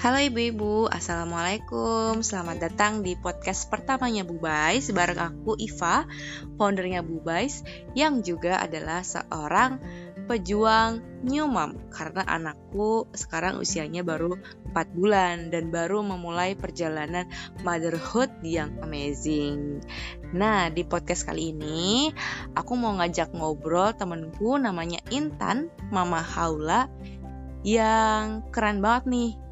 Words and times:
Halo 0.00 0.16
ibu-ibu, 0.16 0.88
Assalamualaikum. 0.88 2.24
Selamat 2.24 2.56
datang 2.56 3.04
di 3.04 3.20
podcast 3.20 3.68
pertamanya 3.68 4.24
Bubais 4.24 4.88
Bareng 4.96 5.20
aku 5.20 5.60
Iva, 5.60 6.08
foundernya 6.56 7.04
Bubais 7.04 7.60
Yang 7.92 8.32
juga 8.32 8.64
adalah 8.64 9.04
seorang 9.04 9.76
pejuang 10.24 11.20
new 11.20 11.44
mom. 11.44 11.76
Karena 11.92 12.24
anakku 12.24 13.12
sekarang 13.12 13.60
usianya 13.60 14.00
baru 14.00 14.40
4 14.72 14.96
bulan 14.96 15.52
Dan 15.52 15.68
baru 15.68 16.00
memulai 16.00 16.56
perjalanan 16.56 17.28
motherhood 17.60 18.32
yang 18.40 18.80
amazing. 18.80 19.84
Nah 20.32 20.72
di 20.72 20.80
podcast 20.80 21.28
kali 21.28 21.52
ini 21.52 22.08
Aku 22.56 22.72
mau 22.72 22.96
ngajak 22.96 23.36
ngobrol 23.36 23.92
temenku 23.92 24.56
namanya 24.56 25.04
Intan, 25.12 25.68
Mama 25.92 26.24
Haula 26.24 26.88
yang 27.60 28.48
keren 28.48 28.80
banget 28.80 29.04
nih 29.04 29.49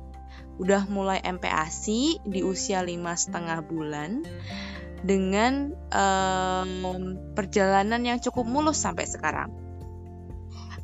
udah 0.59 0.91
mulai 0.91 1.23
MPASI 1.23 2.23
di 2.27 2.41
usia 2.43 2.83
lima 2.83 3.15
setengah 3.15 3.63
bulan 3.63 4.27
dengan 5.03 5.71
um, 5.95 7.15
perjalanan 7.39 8.03
yang 8.03 8.19
cukup 8.19 8.45
mulus 8.47 8.83
sampai 8.83 9.07
sekarang. 9.07 9.51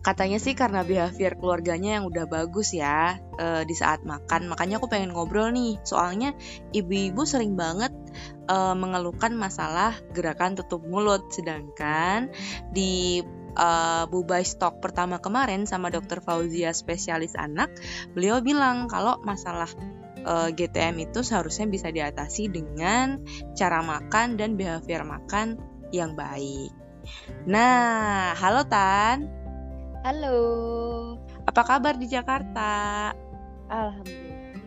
Katanya 0.05 0.37
sih 0.37 0.53
karena 0.53 0.85
behavior 0.85 1.33
keluarganya 1.41 1.97
yang 1.97 2.05
udah 2.05 2.29
bagus 2.29 2.77
ya 2.77 3.17
uh, 3.41 3.65
di 3.65 3.73
saat 3.73 4.05
makan, 4.05 4.53
makanya 4.53 4.77
aku 4.77 4.87
pengen 4.93 5.17
ngobrol 5.17 5.49
nih. 5.49 5.81
Soalnya 5.81 6.37
ibu-ibu 6.77 7.25
sering 7.25 7.57
banget 7.57 7.91
uh, 8.53 8.77
mengeluhkan 8.77 9.33
masalah 9.33 9.97
gerakan 10.13 10.61
tutup 10.61 10.85
mulut, 10.85 11.33
sedangkan 11.33 12.29
di 12.69 13.25
uh, 13.57 14.05
Bubai 14.11 14.43
Stok 14.47 14.83
pertama 14.83 15.19
kemarin 15.19 15.67
sama 15.67 15.91
dokter 15.91 16.21
Fauzia 16.21 16.75
spesialis 16.75 17.35
anak, 17.39 17.71
beliau 18.13 18.43
bilang 18.45 18.87
kalau 18.91 19.19
masalah 19.23 19.71
uh, 20.27 20.49
eh, 20.49 20.57
GTM 20.57 21.11
itu 21.11 21.21
seharusnya 21.23 21.69
bisa 21.69 21.89
diatasi 21.93 22.51
dengan 22.51 23.23
cara 23.55 23.85
makan 23.85 24.37
dan 24.41 24.59
behavior 24.59 25.05
makan 25.07 25.61
yang 25.95 26.19
baik. 26.19 26.73
Nah, 27.45 28.33
halo 28.35 28.65
Tan. 28.65 29.29
Halo. 30.05 30.41
Apa 31.45 31.63
kabar 31.65 31.97
di 31.97 32.09
Jakarta? 32.09 33.13
Alhamdulillah. 33.69 34.61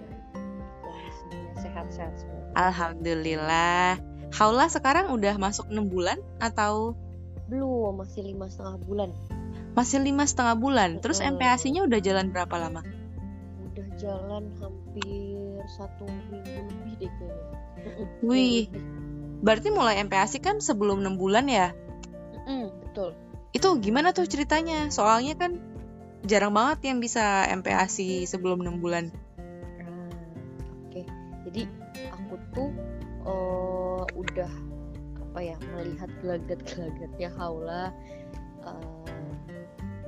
Sehat-sehat 1.57 2.13
semua. 2.21 2.41
Alhamdulillah. 2.57 4.01
Haula 4.37 4.67
sekarang 4.69 5.09
udah 5.13 5.39
masuk 5.41 5.69
6 5.71 5.87
bulan 5.89 6.19
atau 6.37 6.93
belum, 7.47 8.03
masih 8.03 8.21
lima 8.27 8.51
setengah 8.51 8.77
bulan. 8.83 9.09
Masih 9.73 9.99
lima 10.03 10.23
setengah 10.27 10.55
bulan. 10.59 10.89
Terus 10.99 11.23
uh, 11.23 11.29
MPASI-nya 11.31 11.85
udah 11.87 11.99
jalan 12.01 12.33
berapa 12.33 12.55
lama? 12.59 12.81
Udah 13.71 13.87
jalan 13.95 14.51
hampir 14.59 15.63
satu 15.79 16.05
minggu 16.31 16.61
lebih 16.67 16.93
deh 17.01 17.11
kayaknya. 17.17 17.57
Wih, 18.25 18.67
berarti 19.41 19.69
mulai 19.71 20.01
MPASI 20.03 20.43
kan 20.43 20.59
sebelum 20.59 21.05
enam 21.05 21.15
bulan 21.15 21.47
ya? 21.47 21.71
Mm, 22.47 22.67
betul. 22.89 23.15
Itu 23.55 23.79
gimana 23.79 24.11
tuh 24.11 24.27
ceritanya? 24.27 24.91
Soalnya 24.91 25.37
kan 25.39 25.61
jarang 26.27 26.51
banget 26.51 26.91
yang 26.91 26.99
bisa 26.99 27.47
MPASI 27.47 28.27
sebelum 28.27 28.65
enam 28.65 28.83
bulan. 28.83 29.13
Nah, 29.79 30.11
Oke, 30.89 31.03
okay. 31.03 31.05
jadi 31.47 31.61
aku 32.11 32.35
tuh 32.51 32.69
uh, 33.23 34.03
udah 34.17 34.51
apa 35.37 35.53
ya 35.53 35.57
melihat 35.77 36.09
gelagat-gelagatnya 36.25 37.29
Haula 37.37 37.93
uh, 38.65 39.05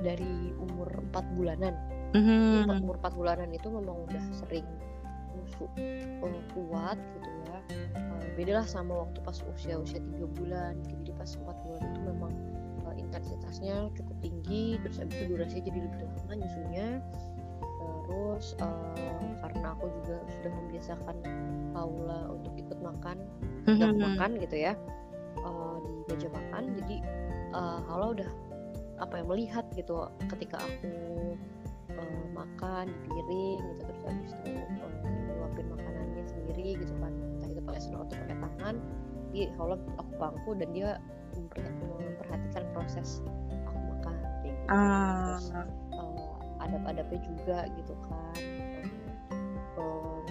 dari 0.02 0.50
umur 0.58 0.90
4 1.14 1.38
bulanan. 1.38 1.70
Mm-hmm. 2.18 2.82
umur 2.82 2.98
4 2.98 3.14
bulanan 3.14 3.54
itu 3.54 3.70
memang 3.70 4.10
udah 4.10 4.24
sering 4.34 4.66
musuh 5.38 5.70
uh, 6.26 6.42
kuat 6.50 6.98
gitu 6.98 7.30
ya. 7.46 7.58
Uh, 7.94 8.26
bedalah 8.34 8.66
sama 8.66 9.06
waktu 9.06 9.22
pas 9.22 9.38
usia-usia 9.54 10.02
3 10.02 10.18
bulan. 10.34 10.74
Jadi 10.82 11.14
pas 11.14 11.30
4 11.30 11.46
bulan 11.46 11.82
itu 11.94 12.00
memang 12.10 12.32
uh, 12.90 12.94
intensitasnya 12.98 13.86
cukup 13.94 14.16
tinggi 14.26 14.82
terus 14.82 14.98
abis 14.98 15.14
itu 15.14 15.30
durasinya 15.30 15.62
jadi 15.62 15.78
lebih 15.78 15.98
lama 16.10 16.32
nyusunya 16.42 16.88
terus 17.78 18.58
uh, 18.58 19.30
karena 19.46 19.78
aku 19.78 19.86
juga 20.02 20.18
sudah 20.26 20.52
membiasakan 20.58 21.16
Paula 21.70 22.34
untuk 22.34 22.50
ikut 22.58 22.78
makan, 22.82 23.22
mm-hmm. 23.70 23.94
makan 23.94 24.30
gitu 24.42 24.58
ya 24.58 24.74
meja 26.10 26.28
makan 26.30 26.62
jadi 26.82 26.96
uh, 27.54 27.78
Hala 27.86 28.06
udah 28.18 28.30
apa 29.00 29.14
ya 29.16 29.24
melihat 29.24 29.64
gitu 29.72 30.10
ketika 30.28 30.60
aku 30.60 30.92
uh, 31.96 32.24
makan 32.36 32.90
di 32.90 32.98
piring 33.08 33.60
gitu 33.64 33.82
terus 33.88 34.02
habis 34.04 34.32
itu 34.44 34.50
uh, 34.60 35.66
makanannya 35.70 36.24
sendiri 36.28 36.76
gitu 36.76 36.92
kan. 37.00 37.12
Entah 37.38 37.48
itu 37.48 37.60
pakai 37.64 37.80
sendok 37.80 38.00
atau 38.10 38.16
pakai 38.26 38.36
tangan 38.36 38.74
di 39.30 39.40
Hala 39.56 39.76
aku 39.96 40.12
bangku 40.18 40.50
dan 40.58 40.68
dia 40.74 40.90
memperhatikan 41.38 42.64
proses 42.74 43.22
aku 43.64 43.78
makan 43.94 44.14
kayak 44.18 44.42
gitu. 44.44 44.68
Uh. 44.68 45.38
terus 45.38 45.46
uh, 45.94 46.34
adab-adabnya 46.60 47.20
juga 47.24 47.58
gitu 47.78 47.94
kan 48.04 48.49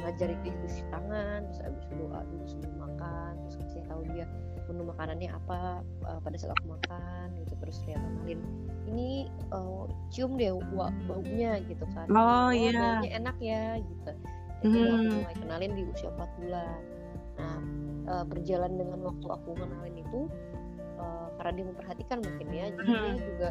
ngajarin 0.09 0.39
dia 0.41 0.53
cuci 0.65 0.81
tangan 0.89 1.39
terus 1.45 1.59
habis 1.61 1.85
doa 1.93 2.19
dulu 2.25 2.45
sebelum 2.49 2.75
makan 2.81 3.31
terus 3.45 3.55
kasih 3.61 3.83
tahu 3.85 4.01
dia 4.09 4.25
menu 4.69 4.85
makanannya 4.85 5.29
apa 5.33 5.81
uh, 6.05 6.19
pada 6.21 6.37
saat 6.37 6.53
aku 6.53 6.77
makan 6.77 7.33
gitu. 7.41 7.53
Terus 7.57 7.77
dia 7.83 7.97
kenalin 7.97 8.39
ini 8.85 9.09
uh, 9.49 9.89
cium 10.13 10.37
deh 10.37 10.53
baunya 11.09 11.57
gitu 11.65 11.85
kan. 11.97 12.05
Oh, 12.13 12.47
oh 12.47 12.49
iya. 12.53 13.01
baunya 13.01 13.11
enak 13.17 13.37
ya 13.41 13.81
gitu. 13.81 14.11
Itu 14.61 14.77
hmm. 14.77 14.93
aku 14.93 15.09
mulai 15.25 15.35
kenalin 15.41 15.71
di 15.73 15.83
usia 15.89 16.09
4 16.13 16.37
bulan. 16.37 16.81
Nah 17.41 17.59
uh, 18.13 18.23
berjalan 18.29 18.71
dengan 18.77 18.99
waktu 19.01 19.27
aku 19.27 19.49
kenalin 19.57 19.97
itu 19.97 20.21
uh, 21.01 21.27
karena 21.41 21.51
dia 21.57 21.65
memperhatikan 21.65 22.17
mungkin 22.21 22.47
ya 22.53 22.65
jadi 22.77 22.91
hmm. 22.93 23.01
dia 23.01 23.13
juga 23.25 23.49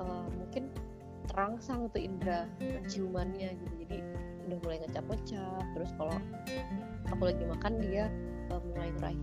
uh, 0.00 0.26
mungkin 0.32 0.64
terangsang 1.28 1.92
tuh 1.92 2.00
indera 2.00 2.48
penciumannya 2.56 3.52
gitu. 3.60 3.74
Jadi 3.84 3.98
udah 4.46 4.58
mulai 4.62 4.78
ngecap-ngecap 4.86 5.64
terus 5.74 5.90
kalau 5.98 6.16
aku 7.10 7.22
lagi 7.26 7.44
makan 7.46 7.72
dia 7.82 8.04
uh, 8.50 8.60
mulai 8.72 8.90
ngeraih 8.94 9.20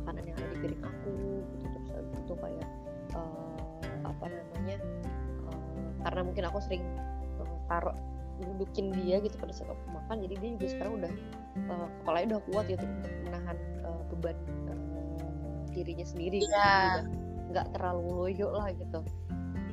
makanan 0.00 0.22
yang 0.26 0.36
ada 0.38 0.48
di 0.50 0.58
piring 0.62 0.82
aku 0.82 1.14
gitu. 1.58 1.76
Terus 1.86 1.88
habis 1.94 2.18
itu 2.22 2.34
kayak 2.38 2.68
uh, 3.14 3.80
apa 4.06 4.24
namanya 4.26 4.76
uh, 5.50 5.90
karena 6.06 6.20
mungkin 6.24 6.44
aku 6.48 6.58
sering 6.64 6.84
uh, 7.38 7.56
taruh 7.70 7.96
dudukin 8.40 8.88
dia 8.96 9.20
gitu 9.20 9.36
pada 9.36 9.52
saat 9.52 9.68
aku 9.68 9.84
makan 9.92 10.24
jadi 10.24 10.34
dia 10.40 10.50
juga 10.56 10.66
sekarang 10.72 10.92
udah 11.04 11.12
uh, 11.68 11.88
kepalanya 12.00 12.26
udah 12.32 12.42
kuat 12.48 12.64
gitu 12.72 12.84
untuk 12.88 13.12
menahan 13.28 13.56
uh, 13.84 14.02
beban 14.08 14.36
uh, 14.72 15.60
dirinya 15.76 16.06
sendiri 16.08 16.40
yeah. 16.48 17.04
gitu 17.04 17.20
nggak 17.50 17.66
terlalu 17.76 18.02
loyo 18.08 18.48
lah 18.54 18.72
gitu 18.72 19.00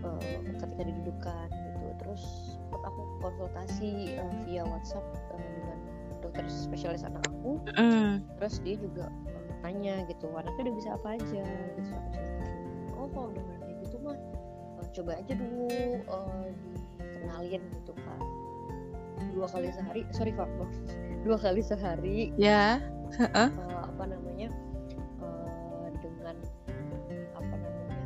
uh, 0.04 0.20
ketika 0.60 0.84
didudukan 0.84 1.48
gitu. 1.48 1.88
Terus 2.04 2.24
konsultasi 3.20 4.18
uh, 4.18 4.36
via 4.46 4.64
WhatsApp 4.66 5.06
uh, 5.34 5.40
dengan 5.40 5.78
dokter 6.22 6.46
spesialis 6.50 7.06
anak 7.06 7.24
aku. 7.30 7.62
Mm. 7.78 8.26
terus 8.42 8.60
dia 8.62 8.76
juga 8.78 9.06
nanya 9.66 10.06
gitu 10.06 10.30
anaknya 10.38 10.70
udah 10.70 10.76
bisa 10.78 10.90
apa 10.96 11.08
aja? 11.18 11.44
Gitu 11.78 11.92
aku 11.94 12.08
ceritain 12.14 12.58
oh 12.98 13.08
kalau 13.14 13.28
udah 13.34 13.44
kayak 13.62 13.76
gitu 13.86 13.96
mah 14.02 14.18
uh, 14.78 14.88
coba 14.94 15.12
aja 15.18 15.34
dulu 15.34 15.70
uh, 16.10 16.46
dikenalin 17.02 17.62
gitu 17.82 17.94
kan 17.96 18.22
dua 19.34 19.48
kali 19.50 19.70
sehari 19.70 20.02
sorry 20.14 20.32
pak 20.34 20.50
dua 21.26 21.38
kali 21.38 21.62
sehari. 21.62 22.18
Ya 22.38 22.82
yeah. 22.82 23.30
uh, 23.34 23.50
apa 23.88 24.04
namanya 24.04 24.50
uh, 25.24 25.88
dengan 26.02 26.36
apa 27.34 27.56
namanya 27.56 27.98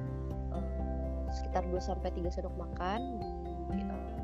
uh, 0.55 1.25
sekitar 1.31 1.63
2 1.67 1.79
sampai 1.81 2.09
tiga 2.13 2.29
sendok 2.29 2.53
makan 2.59 3.01
di 3.71 3.81
uh, 3.81 4.20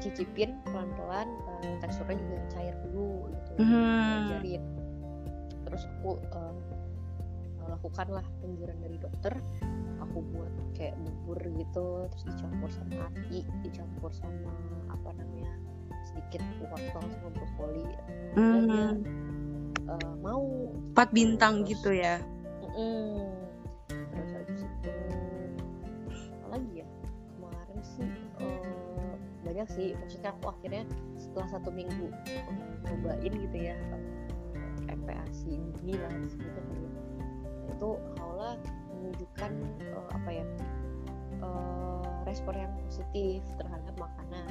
cicipin 0.00 0.58
pelan-pelan 0.66 1.28
uh, 1.46 1.74
teksturnya 1.80 2.18
juga 2.18 2.38
cair 2.52 2.74
dulu 2.90 3.28
gitu 3.30 3.50
mm 3.60 3.66
-hmm. 3.66 4.18
ajarin 4.28 4.62
terus 5.66 5.82
aku 5.88 6.20
uh, 6.36 6.56
lakukanlah 7.72 8.24
penjuran 8.42 8.76
dari 8.82 8.96
dokter. 8.98 9.34
Aku 10.02 10.20
buat 10.34 10.52
kayak 10.74 10.98
bubur 10.98 11.38
gitu 11.40 12.10
terus 12.10 12.24
dicampur 12.26 12.68
sama 12.74 13.06
ati 13.08 13.46
dicampur 13.62 14.10
sama 14.10 14.52
apa 14.90 15.14
namanya 15.14 15.54
sedikit 16.10 16.42
wortel 16.60 17.02
sama 17.06 17.28
brokoli. 17.32 17.86
Mm. 18.36 18.66
dia 18.68 18.84
uh, 19.88 20.14
mau 20.20 20.42
empat 20.92 21.08
bintang 21.14 21.62
terus, 21.62 21.70
gitu 21.78 21.90
ya? 21.94 22.20
Mm, 22.76 23.30
banyak 29.62 29.78
sih. 29.78 29.88
Maksudnya 29.94 30.30
aku 30.34 30.50
akhirnya 30.50 30.82
setelah 31.14 31.46
satu 31.54 31.70
minggu 31.70 32.10
cobain 32.82 33.30
gitu 33.30 33.58
ya 33.62 33.78
MPASI 34.90 35.54
ini 35.86 35.94
lah 35.94 36.10
disebutnya 36.18 36.62
kali. 36.66 36.88
Ya 37.62 37.70
itu 37.78 37.90
Haula 38.18 38.50
menunjukkan 38.98 39.52
uh, 39.94 40.06
apa 40.10 40.30
ya 40.34 40.44
uh, 41.46 42.02
respon 42.26 42.58
yang 42.58 42.74
positif 42.90 43.46
terhadap 43.54 43.94
makanan. 43.94 44.50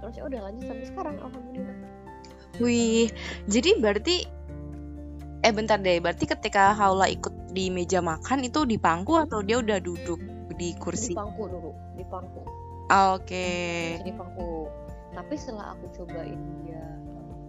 Terus 0.00 0.14
ya 0.16 0.24
udah 0.24 0.40
lanjut 0.48 0.64
sampai 0.64 0.86
sekarang 0.88 1.16
alhamdulillah. 1.20 1.76
Wih, 2.64 3.12
jadi 3.44 3.76
berarti 3.76 4.24
eh 5.44 5.52
bentar 5.52 5.76
deh, 5.76 6.00
berarti 6.00 6.24
ketika 6.24 6.72
Haula 6.72 7.12
ikut 7.12 7.52
di 7.52 7.68
meja 7.68 8.00
makan 8.00 8.40
itu 8.40 8.64
di 8.64 8.80
pangku 8.80 9.20
atau 9.20 9.44
dia 9.44 9.60
udah 9.60 9.78
duduk 9.84 10.18
di 10.58 10.74
kursi? 10.80 11.14
di 11.14 11.18
pangku 11.18 11.46
dulu 11.46 11.70
di 11.94 12.02
pangku 12.08 12.57
Ah, 12.88 13.14
Oke. 13.14 14.00
di 14.00 14.10
pangku 14.10 14.66
tapi 15.10 15.34
setelah 15.34 15.72
aku 15.72 15.88
cobain 15.94 16.36
dia 16.62 16.84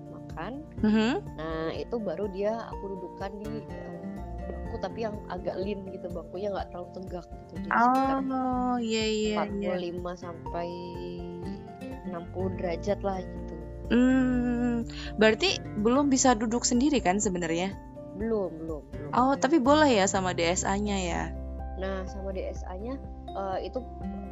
makan 0.09 0.63
Mhm. 0.80 1.13
nah 1.36 1.69
itu 1.71 1.95
baru 1.95 2.27
dia 2.27 2.65
aku 2.68 2.83
dudukan 2.89 3.31
di 3.38 3.51
eh, 3.63 4.03
bangku 4.45 4.75
tapi 4.80 5.00
yang 5.01 5.15
agak 5.27 5.56
lean 5.56 5.86
gitu 5.88 6.07
bangkunya 6.09 6.50
nggak 6.50 6.68
terlalu 6.69 6.89
tegak 6.94 7.25
gitu 7.30 7.53
jadi 7.62 7.69
Oh, 7.71 8.75
iya 8.80 9.06
iya 9.06 9.33
iya. 9.47 9.75
45 9.77 10.15
sampai 10.18 10.68
60 12.06 12.57
derajat 12.57 13.00
lah 13.00 13.19
gitu 13.19 13.56
Hmm, 13.89 14.86
berarti 15.15 15.57
belum 15.75 16.07
bisa 16.07 16.33
duduk 16.33 16.62
sendiri 16.62 17.00
kan 17.00 17.18
sebenarnya? 17.18 17.74
belum 18.13 18.51
belum 18.59 18.81
belum 18.86 19.12
Oh, 19.12 19.33
tapi 19.33 19.57
boleh 19.57 19.89
ya 19.89 20.06
sama 20.06 20.30
DSA-nya 20.31 20.97
ya? 21.00 21.24
nah 21.75 22.03
sama 22.06 22.30
DSA-nya 22.30 23.00
eh, 23.30 23.57
itu 23.63 23.80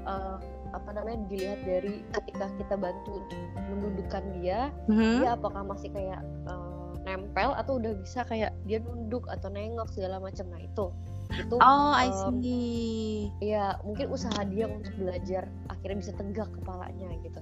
eh, 0.03 0.37
apa 0.71 0.89
namanya 0.91 1.19
dilihat 1.27 1.59
dari 1.63 2.03
ketika 2.11 2.47
kita 2.55 2.75
bantu 2.75 3.23
untuk 3.23 3.39
mendudukkan 3.69 4.23
dia 4.37 4.59
Mhm. 4.87 5.21
dia 5.21 5.29
apakah 5.33 5.61
masih 5.63 5.89
kayak 5.89 6.19
eh, 6.45 6.91
nempel 7.03 7.55
atau 7.55 7.79
udah 7.79 7.93
bisa 7.97 8.23
kayak 8.23 8.51
dia 8.63 8.79
nunduk 8.79 9.23
atau 9.27 9.47
nengok 9.47 9.87
segala 9.91 10.19
macam 10.19 10.47
nah 10.49 10.59
itu 10.59 10.85
itu 11.29 11.55
Oh, 11.59 11.91
I 11.91 12.07
em, 12.07 12.39
see. 12.39 13.27
ya 13.39 13.75
mungkin 13.83 14.07
usaha 14.09 14.43
dia 14.43 14.67
untuk 14.67 14.95
belajar 14.95 15.43
akhirnya 15.67 15.97
bisa 15.99 16.11
tegak 16.13 16.47
kepalanya 16.55 17.07
gitu 17.21 17.39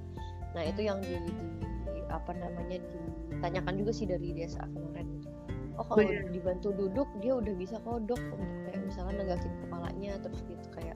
nah 0.53 0.61
itu 0.61 0.81
yang 0.81 1.01
di, 1.01 1.17
di- 1.21 1.37
apa 2.09 2.31
namanya 2.33 2.79
ditanyakan 3.33 3.73
juga 3.75 3.91
sih 3.91 4.05
dari 4.05 4.31
DSA 4.31 4.65
kemarin 4.65 5.05
gitu. 5.19 5.29
oh 5.75 5.83
kalau 5.83 6.01
dibantu 6.29 6.69
duduk 6.71 7.09
dia 7.19 7.33
udah 7.35 7.53
bisa 7.53 7.75
kodok 7.81 8.21
untuk 8.31 8.57
kayak 8.65 8.81
misalnya 8.85 9.13
negakin 9.21 9.53
kepalanya 9.65 10.11
terus 10.21 10.39
gitu 10.45 10.67
kayak 10.71 10.95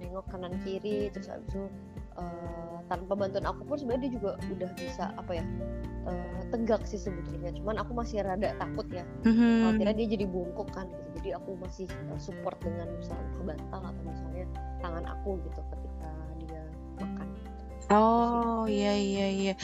nengok 0.00 0.26
kanan 0.32 0.56
kiri 0.64 1.12
terus 1.12 1.28
abis 1.28 1.46
itu 1.52 1.62
eh, 2.18 2.76
tanpa 2.88 3.12
bantuan 3.14 3.46
aku 3.46 3.62
pun 3.68 3.76
sebenarnya 3.78 4.08
dia 4.08 4.12
juga 4.18 4.30
udah 4.40 4.70
bisa 4.74 5.04
apa 5.14 5.32
ya 5.36 5.44
eh, 6.08 6.40
tegak 6.50 6.82
sih 6.88 6.98
sebetulnya 6.98 7.52
cuman 7.54 7.76
aku 7.78 7.92
masih 7.94 8.24
rada 8.24 8.56
takut 8.58 8.88
ya 8.90 9.04
Mhm. 9.22 9.76
akhirnya 9.76 9.94
dia 9.94 10.08
jadi 10.18 10.24
bungkuk 10.26 10.72
kan 10.72 10.88
gitu 10.88 11.08
jadi 11.20 11.36
aku 11.36 11.54
masih 11.60 11.86
uh, 12.10 12.18
support 12.18 12.56
dengan 12.64 12.88
misalnya 12.96 13.28
bantal 13.44 13.82
atau 13.92 14.02
misalnya 14.02 14.44
tangan 14.80 15.04
aku 15.06 15.36
gitu 15.44 15.60
ketika 15.68 16.08
dia 16.40 16.62
makan 16.98 17.28
Oh, 17.90 18.70
iya 18.70 18.94
iya 18.94 19.26
iya. 19.34 19.54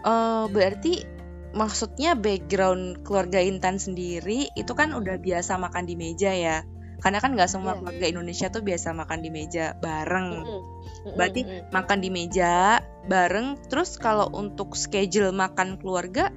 Eh, 0.00 0.44
berarti 0.48 1.04
maksudnya 1.52 2.16
background 2.16 3.04
keluarga 3.04 3.36
Intan 3.44 3.76
sendiri 3.76 4.48
itu 4.56 4.72
kan 4.72 4.96
udah 4.96 5.20
biasa 5.20 5.60
makan 5.60 5.84
di 5.84 5.92
meja 5.92 6.32
ya? 6.32 6.64
Karena 7.06 7.22
kan 7.22 7.38
nggak 7.38 7.46
semua 7.46 7.78
Iya. 7.78 7.78
keluarga 7.78 8.06
Indonesia 8.10 8.46
tuh 8.50 8.66
biasa 8.66 8.90
makan 8.90 9.22
di 9.22 9.30
meja 9.30 9.78
bareng. 9.78 10.42
Mm-mm. 10.42 10.62
Mm-mm, 11.06 11.14
Berarti 11.14 11.40
mm-mm. 11.46 11.70
makan 11.70 11.98
di 12.02 12.10
meja 12.10 12.82
bareng. 13.06 13.54
Terus 13.70 13.94
kalau 13.94 14.26
untuk 14.34 14.74
schedule 14.74 15.30
makan 15.30 15.78
keluarga 15.78 16.34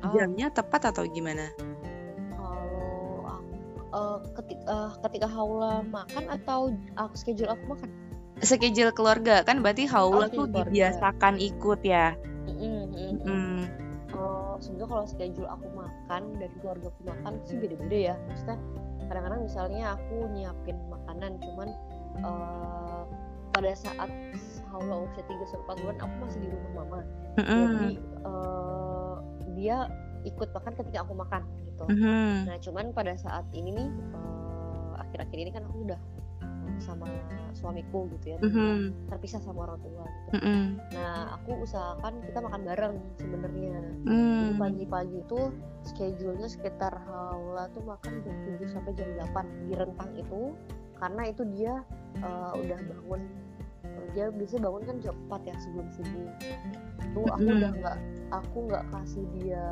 Oh, 0.00 0.12
jamnya 0.12 0.48
tepat 0.48 0.92
atau 0.92 1.08
gimana? 1.08 1.48
kalau 2.32 3.24
uh, 3.92 4.18
ketika 4.36 4.64
uh, 4.64 4.92
ketika 5.04 5.28
Haula 5.28 5.80
makan 5.84 6.24
atau 6.28 6.72
aku 6.96 7.14
schedule 7.16 7.48
aku 7.48 7.64
makan 7.68 7.88
Schedule 8.40 8.92
keluarga 8.92 9.44
kan 9.44 9.60
berarti 9.60 9.84
Haula 9.84 10.24
Oh, 10.24 10.32
tuh 10.32 10.48
keluarga. 10.48 10.68
dibiasakan 10.72 11.36
ikut 11.36 11.80
ya. 11.84 12.16
Mm-mm. 12.48 13.20
Hmm. 13.24 13.60
kalau 14.08 14.56
sebenarnya 14.58 14.88
kalau 14.88 15.04
schedule 15.04 15.48
aku 15.48 15.66
makan 15.72 16.22
dan 16.40 16.50
keluarga 16.60 16.86
aku 16.88 17.00
makan 17.04 17.32
sih 17.44 17.56
beda-beda 17.56 17.96
ya 17.96 18.14
maksudnya 18.28 18.56
kadang-kadang 19.10 19.42
misalnya 19.42 19.98
aku 19.98 20.30
nyiapin 20.30 20.78
makanan 20.86 21.42
cuman 21.42 21.68
eh, 22.22 23.02
pada 23.50 23.72
saat 23.74 24.10
Haula 24.70 25.02
usia 25.02 25.26
3 25.26 25.34
4 25.66 25.82
bulan 25.82 25.96
aku 25.98 26.14
masih 26.22 26.38
di 26.38 26.48
rumah 26.54 26.72
mama 26.78 27.00
Mm-mm. 27.34 27.50
jadi 27.50 27.88
eh, 28.22 29.14
dia 29.58 29.76
ikut 30.22 30.48
makan 30.54 30.72
ketika 30.78 31.02
aku 31.02 31.12
makan 31.18 31.42
gitu 31.66 31.84
Mhm. 31.90 32.46
nah 32.46 32.56
cuman 32.62 32.86
pada 32.94 33.18
saat 33.18 33.42
ini 33.50 33.74
nih 33.74 33.88
eh, 34.14 34.92
akhir-akhir 35.02 35.38
ini 35.42 35.50
kan 35.50 35.66
aku 35.66 35.90
udah 35.90 35.98
sama 36.80 37.06
suamiku 37.52 38.08
gitu 38.16 38.34
ya 38.34 38.38
Mhm. 38.40 39.06
terpisah 39.06 39.38
sama 39.38 39.68
orang 39.68 39.78
tua 39.80 40.04
gitu 40.04 40.30
Mm-mm. 40.40 40.62
nah 40.90 41.36
aku 41.36 41.62
usahakan 41.62 42.18
kita 42.24 42.38
makan 42.40 42.62
bareng 42.64 42.96
sebenarnya 43.16 43.78
Hmm. 44.00 44.40
Jadi 44.40 44.52
pagi-pagi 44.56 45.16
itu 45.20 45.40
schedule-nya 45.84 46.48
sekitar 46.48 46.96
Haula 47.04 47.68
tuh 47.70 47.84
makan 47.84 48.24
jam 48.24 48.36
7 48.56 48.64
sampai 48.66 48.96
jam 48.96 49.08
8 49.12 49.68
di 49.68 49.76
rentang 49.76 50.10
itu 50.16 50.56
karena 50.96 51.22
itu 51.28 51.42
dia 51.52 51.84
eh, 52.16 52.52
udah 52.56 52.78
bangun 52.80 53.20
dia 54.10 54.26
bisa 54.34 54.58
bangun 54.58 54.82
kan 54.82 54.96
jam 54.98 55.14
4 55.30 55.46
ya 55.46 55.54
sebelum 55.62 55.86
subuh 55.94 56.26
tuh 57.14 57.26
aku 57.30 57.46
udah 57.46 57.70
nggak 57.74 57.96
aku 58.30 58.56
nggak 58.66 58.84
kasih 58.90 59.24
dia 59.38 59.64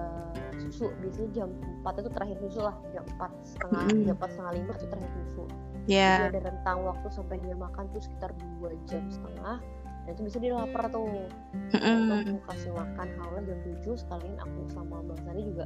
susu. 0.59 0.91
Biasanya 1.03 1.31
jam 1.35 1.49
4 1.83 2.03
itu 2.03 2.11
terakhir 2.11 2.37
susu 2.43 2.61
lah. 2.63 2.77
Jam 2.91 3.05
4 3.19 3.31
setengah 3.43 3.83
Mm-mm. 3.87 4.07
jam 4.07 4.15
4 4.19 4.31
setengah 4.31 4.53
5 4.55 4.79
itu 4.79 4.87
terakhir 4.87 5.13
susu. 5.27 5.45
Ya. 5.89 6.11
jadi 6.29 6.37
ada 6.37 6.41
rentang 6.53 6.79
waktu 6.85 7.09
sampai 7.09 7.37
dia 7.41 7.57
makan 7.57 7.89
tuh 7.91 8.03
sekitar 8.03 8.31
2 8.63 8.75
jam 8.87 9.03
setengah. 9.09 9.59
Dan 10.05 10.11
itu 10.15 10.23
bisa 10.25 10.39
dia 10.39 10.53
lapar 10.55 10.85
tuh. 10.89 11.05
Nah, 11.05 11.79
Mm-mm. 11.79 12.23
aku 12.27 12.37
kasih 12.49 12.71
makan 12.75 13.07
Haula 13.19 13.41
jam 13.43 13.59
7 13.61 13.97
sekalian 13.97 14.37
aku 14.39 14.61
sama 14.71 15.03
Bang 15.03 15.21
Sani 15.23 15.43
juga 15.45 15.65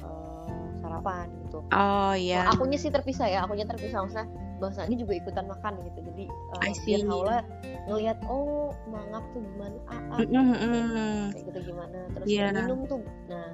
eh, 0.00 0.66
sarapan 0.80 1.28
gitu. 1.44 1.58
Oh 1.72 2.12
Nah, 2.12 2.14
ya. 2.16 2.48
akunya 2.48 2.76
sih 2.76 2.88
terpisah 2.88 3.26
ya 3.26 3.44
akunya 3.44 3.64
terpisah. 3.64 4.00
Maksudnya 4.04 4.28
Bang 4.56 4.72
Sani 4.72 4.94
juga 4.94 5.12
ikutan 5.14 5.44
makan 5.44 5.82
gitu 5.82 5.98
jadi 6.12 6.24
I 6.62 6.70
biar. 6.86 7.00
Haula 7.04 7.38
ngelihat 7.84 8.18
oh 8.26 8.70
mangap 8.86 9.22
tuh 9.30 9.42
gimana 9.42 9.76
ah, 9.86 10.00
ah, 10.14 10.18
Mm-mm, 10.22 10.46
mm-mm. 10.56 11.20
kayak 11.30 11.44
gitu 11.50 11.60
gimana 11.68 11.98
terus 12.14 12.26
Iya. 12.26 12.46
minum 12.54 12.80
tuh 12.86 13.00
nah 13.26 13.48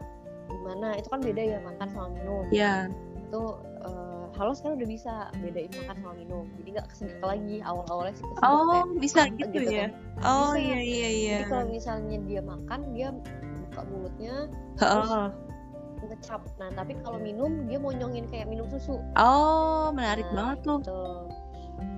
gimana 0.47 0.87
itu 0.95 1.09
kan 1.09 1.21
beda 1.21 1.43
ya 1.43 1.59
makan 1.61 1.89
sama 1.91 2.09
minum 2.15 2.45
Ya. 2.51 2.87
itu 3.17 3.43
eh, 3.81 4.25
Halo 4.31 4.55
sekarang 4.55 4.79
udah 4.79 4.89
bisa 4.89 5.15
bedain 5.43 5.69
makan 5.75 5.97
sama 5.99 6.15
minum 6.15 6.45
jadi 6.57 6.69
nggak 6.79 6.87
kesedek 6.89 7.21
lagi 7.21 7.57
awal-awalnya 7.61 8.15
sih 8.15 8.25
kesedek 8.25 8.47
Oh, 8.47 8.65
kayak, 8.67 8.87
bisa 9.03 9.19
"Ah," 9.21 9.27
gitu 9.33 9.51
gitu 9.53 9.71
ya. 9.71 9.81
kan. 9.85 9.91
Oh 10.23 10.55
iya 10.55 10.79
iya 10.81 11.09
iya. 11.11 11.37
jadi 11.37 11.47
kalau 11.49 11.67
misalnya 11.69 12.17
dia 12.25 12.41
makan 12.41 12.81
dia 12.93 13.09
buka 13.61 13.81
mulutnya 13.87 14.35
Oh. 14.81 15.29
Ngecap 16.07 16.41
nah 16.57 16.69
tapi 16.73 16.97
kalau 17.01 17.19
minum 17.19 17.67
dia 17.67 17.77
monyongin 17.77 18.25
kayak 18.27 18.47
minum 18.47 18.65
susu 18.67 19.01
Oh, 19.15 19.91
menarik 19.91 20.25
Nah, 20.31 20.55
banget 20.57 20.59
tuh. 20.63 20.79
gitu. 20.81 21.03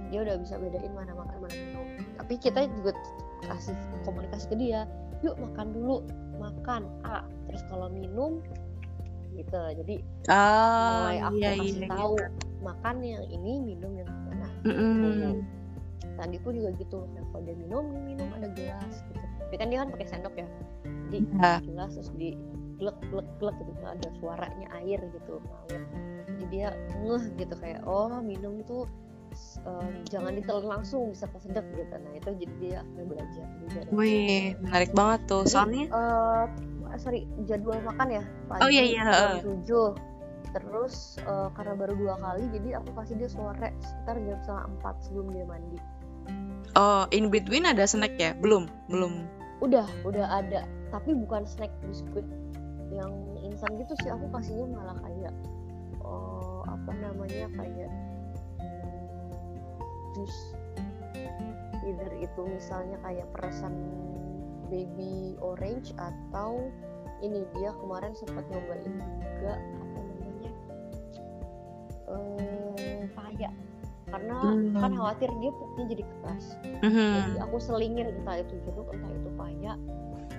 dia 0.09 0.21
udah 0.21 0.37
bisa 0.38 0.54
bedain 0.56 0.92
mana 0.92 1.12
makan 1.12 1.37
mana 1.40 1.54
minum 1.54 1.87
tapi 2.14 2.35
kita 2.37 2.68
juga 2.78 2.92
kasih 3.42 3.73
komunikasi 4.02 4.47
ke 4.47 4.56
dia 4.56 4.85
yuk 5.21 5.35
makan 5.37 5.73
dulu 5.73 6.04
makan 6.37 6.85
A 7.02 7.23
terus 7.47 7.62
kalau 7.66 7.88
minum 7.88 8.42
gitu 9.32 9.56
jadi 9.75 9.97
Oh, 10.28 10.92
mulai 11.00 11.18
aku 11.18 11.35
iya 11.37 11.50
kasih 11.56 11.75
iya. 11.78 11.88
tahu 11.88 12.14
makan 12.61 12.97
yang 13.00 13.25
ini 13.26 13.52
minum 13.59 13.92
yang 13.97 14.11
mana 14.28 14.47
Mm-mm. 14.62 15.40
tadi 16.14 16.37
pun 16.38 16.52
juga 16.54 16.71
gitu 16.76 17.09
nah, 17.11 17.25
kalau 17.32 17.42
dia 17.42 17.56
minum 17.56 17.85
dia 17.88 18.02
minum 18.04 18.28
ada 18.37 18.49
gelas 18.52 18.94
gitu 19.09 19.18
tapi 19.40 19.54
kan 19.56 19.66
dia 19.66 19.78
kan 19.80 19.88
pakai 19.90 20.06
sendok 20.06 20.35
ya 20.37 20.47
jadi 21.09 21.18
Ya. 21.35 21.52
gelas 21.64 21.90
terus 21.92 22.11
di 22.14 22.37
glek 22.83 22.99
glek 23.15 23.29
glek 23.39 23.57
gitu. 23.62 23.83
Ada 23.87 24.09
suaranya 24.19 24.67
air 24.83 24.99
gitu 25.15 25.39
ngalir 25.39 25.83
jadi 26.43 26.45
dia 26.51 26.69
ngeh 27.07 27.25
gitu 27.39 27.55
kayak 27.62 27.87
oh 27.87 28.19
minum 28.19 28.67
tuh 28.67 28.91
em, 29.62 30.03
jangan 30.11 30.35
ditelan 30.35 30.67
langsung 30.67 31.15
bisa 31.15 31.31
kesedek 31.31 31.65
gitu. 31.79 31.95
Nah 31.95 32.12
itu 32.19 32.31
jadi 32.35 32.55
dia 32.59 32.77
akhirnya 32.83 33.07
belajar 33.07 33.47
juga. 33.62 33.81
Wih, 33.95 34.59
menarik 34.59 34.91
banget 34.93 35.21
tuh. 35.31 35.47
Soalnya 35.47 35.87
eh, 35.87 36.45
sorry 36.99 37.31
jadwal 37.47 37.79
makan 37.87 38.09
ya? 38.21 38.23
Pagi 38.51 38.61
Oh, 38.67 38.71
iya, 38.71 38.85
iya, 38.85 39.03
7 39.41 40.11
terus 40.53 41.17
eh, 41.25 41.49
karena 41.57 41.73
baru 41.81 41.95
dua 41.97 42.15
kali 42.21 42.45
jadi 42.53 42.77
aku 42.83 42.93
kasih 42.93 43.17
dia 43.17 43.31
sore 43.33 43.73
sekitar 43.81 44.21
jam 44.21 44.37
setengah 44.45 44.67
empat 44.77 44.95
sebelum 45.07 45.27
dia 45.33 45.47
mandi. 45.49 45.79
Oh, 46.73 47.05
in 47.12 47.29
between 47.29 47.69
ada 47.69 47.85
snack 47.85 48.17
ya? 48.17 48.33
Belum, 48.41 48.69
belum. 48.89 49.29
udah 49.62 49.87
udah 50.03 50.27
ada. 50.43 50.67
Tapi 50.91 51.15
bukan 51.15 51.47
snack 51.47 51.71
biskuit 51.87 52.27
yang 52.93 53.13
instan 53.41 53.73
gitu 53.81 53.97
sih 54.05 54.13
aku 54.13 54.29
kasihnya 54.31 54.69
malah 54.69 54.97
kayak 55.01 55.35
oh 56.05 56.61
apa 56.69 56.93
namanya 57.01 57.49
kayak 57.57 57.91
jus 60.13 60.37
either 61.83 62.13
itu 62.21 62.41
misalnya 62.47 63.01
kayak 63.03 63.27
perasan 63.33 63.73
baby 64.69 65.35
orange 65.41 65.93
atau 65.97 66.69
ini 67.23 67.45
dia 67.57 67.73
kemarin 67.81 68.13
sempat 68.15 68.45
nyobain 68.51 68.93
juga 68.99 69.55
apa 69.57 69.99
namanya 70.01 70.51
eh 72.13 73.03
paya 73.15 73.51
karena 74.13 74.37
Hmm. 74.45 74.77
kan 74.77 74.93
khawatir 74.93 75.31
dia 75.41 75.51
pupnya 75.57 75.85
jadi 75.97 76.05
keras 76.05 76.45
Mhm. 76.85 77.13
jadi 77.17 77.33
aku 77.49 77.57
selingin 77.57 78.07
entah 78.13 78.37
itu 78.45 78.55
jeruk 78.69 78.89
entah 78.93 79.13
itu 79.13 79.31
paya 79.35 79.73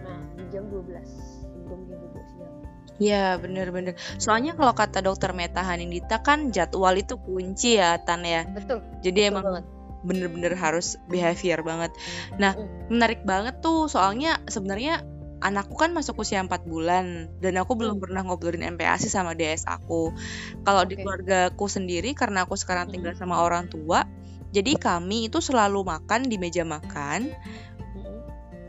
nah 0.05 0.19
di 0.37 0.45
jam 0.53 0.69
12 0.69 1.42
12 1.65 2.33
siang 2.35 2.53
Iya 3.01 3.41
bener-bener 3.41 3.97
Soalnya 4.21 4.53
kalau 4.53 4.77
kata 4.77 5.01
dokter 5.01 5.33
Meta 5.33 5.65
Hanindita 5.65 6.21
kan 6.21 6.53
jadwal 6.53 6.93
itu 6.93 7.17
kunci 7.17 7.81
ya 7.81 7.97
Tan 7.97 8.21
ya 8.21 8.45
betul 8.45 8.85
Jadi 9.01 9.19
betul 9.19 9.31
emang 9.33 9.43
banget 9.49 9.65
bener-bener 10.03 10.53
harus 10.59 10.99
behavior 11.07 11.63
banget 11.63 11.95
Nah 12.37 12.53
Mm. 12.53 12.91
menarik 12.93 13.23
banget 13.23 13.63
tuh 13.63 13.87
soalnya 13.87 14.37
sebenarnya 14.51 15.01
anakku 15.43 15.75
kan 15.75 15.91
masuk 15.91 16.23
usia 16.23 16.39
4 16.39 16.63
bulan 16.63 17.27
dan 17.43 17.59
aku 17.59 17.75
belum 17.75 17.99
Hmm. 17.99 18.03
pernah 18.07 18.21
ngobrolin 18.23 18.63
MPASI 18.63 19.11
sama 19.11 19.35
DS 19.35 19.67
aku. 19.67 20.15
Kalau 20.63 20.83
di 20.87 20.95
Oke. 20.95 21.03
keluargaku 21.03 21.67
sendiri 21.67 22.15
karena 22.15 22.47
aku 22.47 22.55
sekarang 22.55 22.87
Hmm. 22.87 22.93
tinggal 22.95 23.13
sama 23.19 23.43
orang 23.43 23.67
tua, 23.67 24.07
jadi 24.55 24.79
kami 24.79 25.27
itu 25.27 25.43
selalu 25.43 25.83
makan 25.83 26.31
di 26.31 26.39
meja 26.39 26.63
makan 26.63 27.27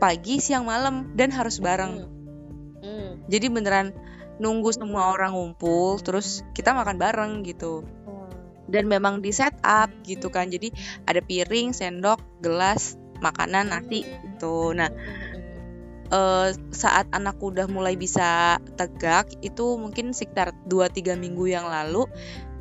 pagi, 0.03 0.43
siang, 0.43 0.67
malam 0.67 1.15
dan 1.15 1.31
harus 1.31 1.63
bareng. 1.63 1.93
Mm. 2.03 2.14
Jadi 3.25 3.45
beneran 3.49 3.95
nunggu 4.37 4.75
semua 4.75 5.15
orang 5.15 5.31
ngumpul 5.31 5.97
terus 6.03 6.43
kita 6.51 6.75
makan 6.75 6.99
bareng 6.99 7.41
gitu. 7.47 7.85
Dan 8.65 8.89
memang 8.89 9.21
di 9.21 9.29
set 9.29 9.53
up 9.61 9.93
gitu 10.05 10.33
kan. 10.33 10.49
Jadi 10.49 10.73
ada 11.05 11.21
piring, 11.21 11.71
sendok, 11.71 12.17
gelas, 12.41 12.97
makanan, 13.21 13.69
nasi 13.69 14.01
gitu. 14.03 14.73
Nah, 14.73 14.89
eh, 16.11 16.49
saat 16.73 17.09
anakku 17.13 17.53
udah 17.53 17.65
mulai 17.69 17.97
bisa 17.97 18.57
tegak 18.77 19.29
itu 19.41 19.77
mungkin 19.77 20.13
sekitar 20.13 20.53
2-3 20.69 21.17
minggu 21.17 21.49
yang 21.49 21.65
lalu 21.65 22.05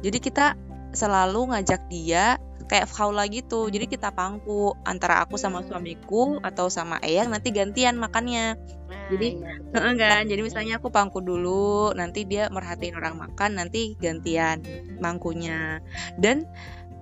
jadi 0.05 0.19
kita 0.21 0.47
selalu 0.95 1.53
ngajak 1.53 1.91
dia 1.91 2.39
kayak 2.75 2.91
faula 2.91 3.23
gitu. 3.31 3.71
Jadi 3.71 3.87
kita 3.87 4.11
pangku 4.11 4.75
antara 4.83 5.23
aku 5.23 5.39
sama 5.39 5.63
suamiku 5.63 6.43
atau 6.43 6.67
sama 6.67 6.99
Eyang 7.07 7.31
nanti 7.31 7.55
gantian 7.55 7.95
makannya. 7.95 8.59
Nah, 8.59 9.07
Jadi, 9.15 9.39
iya. 9.39 9.55
Heeh 9.79 9.95
kan? 9.95 10.23
Jadi 10.27 10.43
misalnya 10.43 10.83
aku 10.83 10.91
pangku 10.91 11.23
dulu 11.23 11.95
nanti 11.95 12.27
dia 12.27 12.51
merhatiin 12.51 12.99
orang 12.99 13.15
makan 13.15 13.63
nanti 13.63 13.95
gantian 14.03 14.67
mangkunya. 14.99 15.79
Dan 16.19 16.51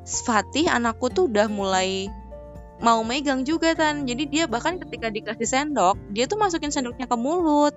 Fatih 0.04 0.68
anakku 0.68 1.08
tuh 1.08 1.32
udah 1.32 1.48
mulai 1.48 2.12
mau 2.82 3.00
megang 3.06 3.46
juga 3.46 3.78
kan 3.78 4.02
jadi 4.02 4.26
dia 4.26 4.44
bahkan 4.50 4.74
ketika 4.82 5.06
dikasih 5.06 5.46
sendok 5.46 5.94
dia 6.10 6.26
tuh 6.26 6.34
masukin 6.36 6.74
sendoknya 6.74 7.08
ke 7.08 7.16
mulut. 7.16 7.72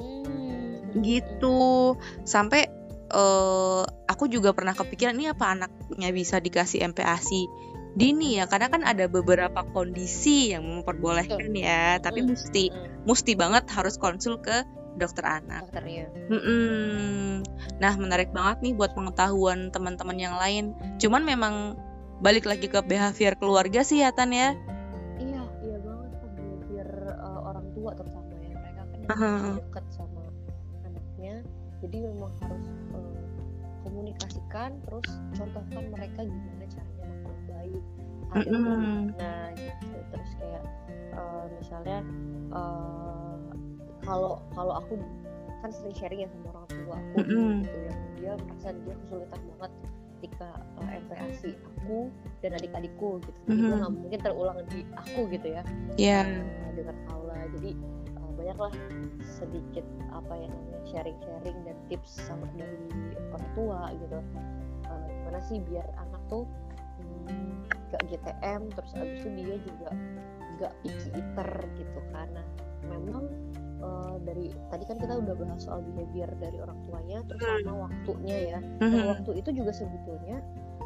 Mm. 0.00 1.04
gitu. 1.04 2.00
Sampai 2.24 2.72
eh 3.12 3.82
aku 4.08 4.24
juga 4.32 4.56
pernah 4.56 4.72
kepikiran 4.72 5.12
ini 5.12 5.28
apa 5.28 5.52
anaknya 5.96 6.12
bisa 6.12 6.36
dikasih 6.44 6.84
MPASI 6.92 7.48
dini 7.96 8.36
ya 8.36 8.44
karena 8.44 8.68
kan 8.68 8.84
ada 8.84 9.08
beberapa 9.08 9.64
kondisi 9.72 10.52
yang 10.52 10.68
memperbolehkan 10.68 11.48
ya 11.56 11.96
tapi 12.04 12.20
Mm. 12.20 12.36
mesti 12.36 12.64
Mm. 12.68 13.08
mesti 13.08 13.32
banget 13.32 13.64
harus 13.72 13.96
konsul 13.96 14.36
ke 14.44 14.68
dokter 15.00 15.24
anak 15.24 15.64
dokternya 15.72 16.04
Mm-mm. 16.28 17.40
Nah, 17.80 17.92
menarik 17.96 18.36
banget 18.36 18.60
nih 18.60 18.72
buat 18.76 18.92
pengetahuan 18.96 19.68
teman-teman 19.68 20.16
yang 20.16 20.36
lain. 20.40 20.72
Cuman 20.96 21.20
memang 21.24 21.76
balik 22.24 22.48
lagi 22.48 22.64
ke 22.68 22.80
behavior 22.80 23.36
keluarga 23.36 23.84
sih 23.84 24.00
ya 24.00 24.12
Tan 24.12 24.32
ya. 24.32 24.56
iya 25.20 25.44
iya 25.60 25.76
banget 25.84 26.12
behavior 26.16 26.88
uh, 27.20 27.40
orang 27.48 27.66
tua 27.76 27.92
terutama 27.92 28.32
ya 28.40 28.56
mereka 28.56 28.82
kan 28.88 29.08
Aha. 29.12 29.28
lebih 29.36 29.52
dekat 29.68 29.84
sama 29.92 30.22
anaknya 30.84 31.34
jadi 31.84 31.96
memang 32.08 32.32
harus 32.40 32.64
uh, 32.64 32.75
komunikasikan 34.06 34.70
terus 34.86 35.08
contohkan 35.34 35.82
mereka 35.90 36.20
gimana 36.22 36.64
caranya 36.70 37.06
makan 37.26 37.38
baik 37.50 37.82
Mm-mm. 38.46 38.94
nah 39.18 39.50
gitu 39.58 39.98
terus 40.14 40.30
kayak 40.38 40.64
uh, 41.18 41.44
misalnya 41.58 41.98
uh, 42.54 43.34
kalau 44.06 44.38
kalau 44.54 44.78
aku 44.78 44.94
kan 45.58 45.70
sering 45.74 45.96
sharing 45.98 46.20
ya 46.22 46.28
sama 46.30 46.54
orang 46.54 46.66
tua 46.70 46.94
aku 46.94 47.16
Mm-mm. 47.18 47.50
gitu 47.66 47.78
yang 47.82 47.98
dia 48.14 48.32
merasa 48.46 48.68
dia 48.86 48.94
kesulitan 49.02 49.40
banget 49.58 49.72
ketika 50.16 50.48
uh, 50.78 50.86
MPASI 50.86 51.50
aku 51.58 51.98
dan 52.46 52.50
adik-adikku 52.62 53.18
gitu 53.26 53.38
jadi 53.50 53.58
itu 53.58 53.74
nggak 53.74 53.90
mungkin 53.90 54.20
terulang 54.22 54.58
di 54.70 54.80
aku 54.94 55.20
gitu 55.34 55.46
ya 55.50 55.62
Ya. 55.98 56.22
uh, 56.22 56.70
dengan 56.78 56.94
Paula 57.10 57.34
jadi 57.58 57.74
banyaklah 58.36 58.72
sedikit 59.24 59.82
apa 60.12 60.32
ya 60.36 60.46
namanya 60.46 60.80
sharing-sharing 60.86 61.58
dan 61.66 61.76
tips 61.88 62.20
sama 62.28 62.46
dari 62.54 62.88
orang 63.32 63.48
tua 63.56 63.80
gitu 63.96 64.20
Uh, 64.86 65.02
gimana 65.10 65.42
sih 65.42 65.58
biar 65.66 65.82
anak 65.98 66.22
tuh 66.30 66.46
hmm, 67.02 67.66
gak 67.90 68.06
GTM 68.06 68.70
terus 68.70 68.94
abis 68.94 69.18
itu 69.18 69.28
dia 69.34 69.56
juga 69.58 69.90
gak 70.62 70.72
picky 70.86 71.10
eater 71.10 71.50
gitu 71.74 71.98
karena 72.14 72.42
memang 72.86 73.26
uh, 73.82 74.14
dari 74.22 74.54
tadi 74.70 74.84
kan 74.86 74.96
kita 75.02 75.18
udah 75.18 75.34
bahas 75.34 75.58
soal 75.66 75.82
behavior 75.82 76.30
dari 76.38 76.62
orang 76.62 76.78
tuanya 76.86 77.18
terus 77.26 77.42
Hmm. 77.42 77.66
sama 77.66 77.90
waktunya 77.90 78.36
ya. 78.54 78.58
Nah, 78.78 79.04
waktu 79.10 79.30
itu 79.42 79.50
juga 79.58 79.72
sebetulnya 79.74 80.38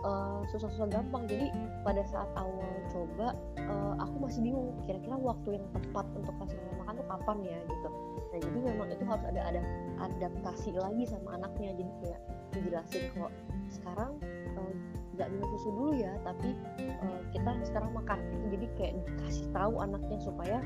uh, 0.05 0.41
susah-susah 0.53 0.89
gampang. 0.89 1.25
Jadi 1.29 1.53
pada 1.85 2.03
saat 2.09 2.29
awal 2.37 2.71
coba 2.91 3.37
uh, 3.69 3.95
aku 4.01 4.29
masih 4.29 4.41
bingung 4.45 4.73
kira-kira 4.85 5.17
waktu 5.17 5.61
yang 5.61 5.67
tepat 5.77 6.07
untuk 6.17 6.35
kasih 6.45 6.59
makan 6.81 6.95
tuh 6.99 7.07
kapan 7.09 7.37
ya 7.45 7.59
gitu. 7.69 7.89
Nah 8.31 8.39
jadi 8.39 8.59
memang 8.73 8.89
itu 8.93 9.05
harus 9.05 9.25
ada 9.27 9.41
ada 9.47 9.63
adaptasi 10.01 10.71
lagi 10.77 11.05
sama 11.09 11.37
anaknya. 11.41 11.71
Jadi 11.77 11.93
kayak 12.05 12.21
dijelasin 12.51 13.05
kok 13.15 13.33
sekarang 13.71 14.13
uh, 14.59 14.73
nggak 15.19 15.29
minum 15.37 15.49
susu 15.59 15.69
dulu 15.77 15.93
ya 16.01 16.13
tapi 16.25 16.57
uh, 17.05 17.21
kita 17.33 17.51
sekarang 17.67 17.91
makan. 17.93 18.19
Jadi 18.51 18.67
kayak 18.77 18.93
dikasih 19.05 19.47
tahu 19.53 19.75
anaknya 19.79 20.19
supaya 20.23 20.59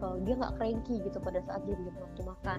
uh, 0.00 0.16
dia 0.22 0.34
nggak 0.38 0.54
cranky 0.56 1.02
gitu 1.02 1.18
pada 1.20 1.42
saat 1.44 1.60
dia 1.66 1.76
belum 1.76 1.96
waktu 1.98 2.22
makan. 2.22 2.58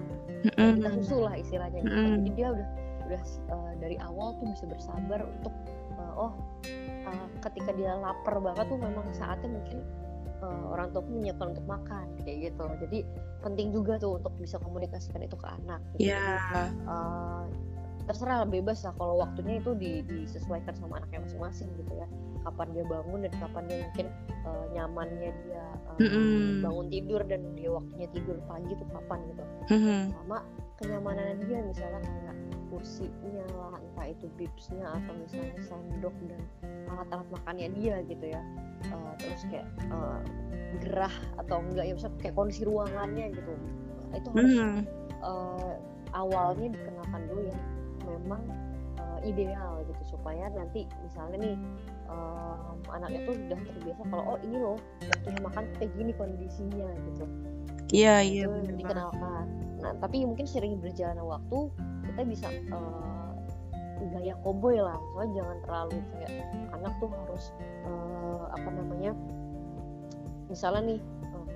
Kita 0.54 0.90
susu 1.02 1.16
lah 1.24 1.34
istilahnya 1.40 1.80
gitu. 1.82 2.00
Jadi 2.20 2.30
dia 2.36 2.48
udah 2.52 2.68
udah 3.06 3.22
uh, 3.54 3.72
dari 3.78 3.96
awal 4.02 4.34
tuh 4.42 4.50
bisa 4.50 4.66
bersabar 4.66 5.22
untuk 5.22 5.54
uh, 5.98 6.12
oh 6.16 6.32
uh, 7.06 7.26
ketika 7.44 7.70
dia 7.76 7.96
lapar 7.96 8.38
banget 8.40 8.64
tuh 8.68 8.78
memang 8.78 9.06
saatnya 9.12 9.48
mungkin 9.50 9.78
uh, 10.42 10.72
orang 10.72 10.92
tua 10.92 11.02
menyiapkan 11.04 11.52
untuk 11.56 11.66
makan 11.66 12.06
kayak 12.24 12.52
gitu 12.52 12.64
jadi 12.86 12.98
penting 13.44 13.68
juga 13.72 14.00
tuh 14.00 14.18
untuk 14.18 14.34
bisa 14.40 14.56
komunikasikan 14.58 15.22
itu 15.22 15.36
ke 15.38 15.46
anak 15.46 15.80
gitu. 15.96 16.10
Ya. 16.10 16.72
Uh, 16.88 17.46
terserah 18.06 18.46
bebas 18.46 18.86
lah 18.86 18.94
kalau 18.94 19.18
waktunya 19.18 19.58
itu 19.58 19.74
di- 19.74 20.06
disesuaikan 20.06 20.78
sama 20.78 21.02
anaknya 21.02 21.26
masing-masing 21.26 21.66
gitu 21.74 21.90
ya 21.98 22.06
kapan 22.46 22.70
dia 22.70 22.84
bangun 22.86 23.26
dan 23.26 23.32
kapan 23.42 23.62
dia 23.66 23.78
mungkin 23.82 24.06
uh, 24.46 24.64
nyamannya 24.70 25.30
dia 25.42 25.64
uh, 25.90 25.98
Mm-mm. 25.98 26.62
bangun 26.62 26.86
tidur 26.86 27.20
dan 27.26 27.42
dia 27.58 27.74
waktunya 27.74 28.06
tidur 28.14 28.38
pagi 28.46 28.72
tuh 28.78 28.88
kapan 28.94 29.18
gitu 29.34 29.42
Mhm. 29.74 30.00
sama 30.14 30.38
kenyamanan 30.76 31.40
dia 31.44 31.58
misalnya 31.62 32.00
kayak 32.00 32.36
kursinya 32.68 33.44
lah 33.56 33.74
entah 33.78 34.06
itu 34.10 34.26
bibsnya 34.34 34.86
atau 34.92 35.12
misalnya 35.16 35.56
sendok 35.62 36.14
dan 36.28 36.40
alat-alat 36.86 37.28
makannya 37.32 37.68
dia 37.74 37.96
gitu 38.04 38.26
ya 38.28 38.42
Eh, 38.86 39.12
terus 39.18 39.42
kayak 39.48 39.66
eh, 39.82 40.20
gerah 40.78 41.10
atau 41.40 41.58
enggak 41.58 41.88
ya 41.88 41.96
misalnya 41.96 42.18
kayak 42.20 42.34
kondisi 42.34 42.62
ruangannya 42.62 43.26
gitu 43.32 43.52
itu 44.12 44.28
harus 44.30 44.52
Mhm. 44.54 44.78
eh, 45.24 45.74
awalnya 46.12 46.66
dikenalkan 46.70 47.22
dulu 47.26 47.40
yang 47.48 47.62
memang 48.04 48.42
eh, 49.00 49.18
ideal 49.26 49.80
gitu 49.82 50.02
supaya 50.14 50.46
nanti 50.52 50.84
misalnya 51.02 51.36
nih 51.40 51.56
em, 52.06 52.76
anaknya 52.86 53.20
tuh 53.26 53.34
sudah 53.34 53.58
terbiasa 53.58 54.02
kalau 54.06 54.24
oh 54.28 54.38
ini 54.40 54.56
loh 54.56 54.78
waktunya 55.02 55.40
makan 55.42 55.64
kayak 55.74 55.90
gini 55.96 56.12
kondisinya 56.14 56.88
gitu 57.10 57.24
Iya, 57.90 58.14
iya 58.20 58.42
itu 58.44 58.50
bener 58.50 58.62
banget. 58.62 58.78
dikenalkan. 58.82 59.46
Nah, 59.80 59.92
tapi 60.00 60.24
mungkin 60.24 60.48
sering 60.48 60.80
berjalannya 60.80 61.24
waktu 61.24 61.58
kita 62.12 62.22
bisa 62.24 62.48
eh, 62.50 63.32
gaya 64.12 64.34
koboi 64.44 64.80
lah, 64.80 64.96
soalnya 65.12 65.42
jangan 65.42 65.58
terlalu 65.64 65.98
kayak 66.16 66.32
anak 66.72 66.92
tuh 67.00 67.10
harus 67.12 67.44
eh, 67.60 68.44
apa 68.56 68.68
namanya, 68.72 69.12
misalnya 70.48 70.96
nih 70.96 71.00
eh, 71.02 71.46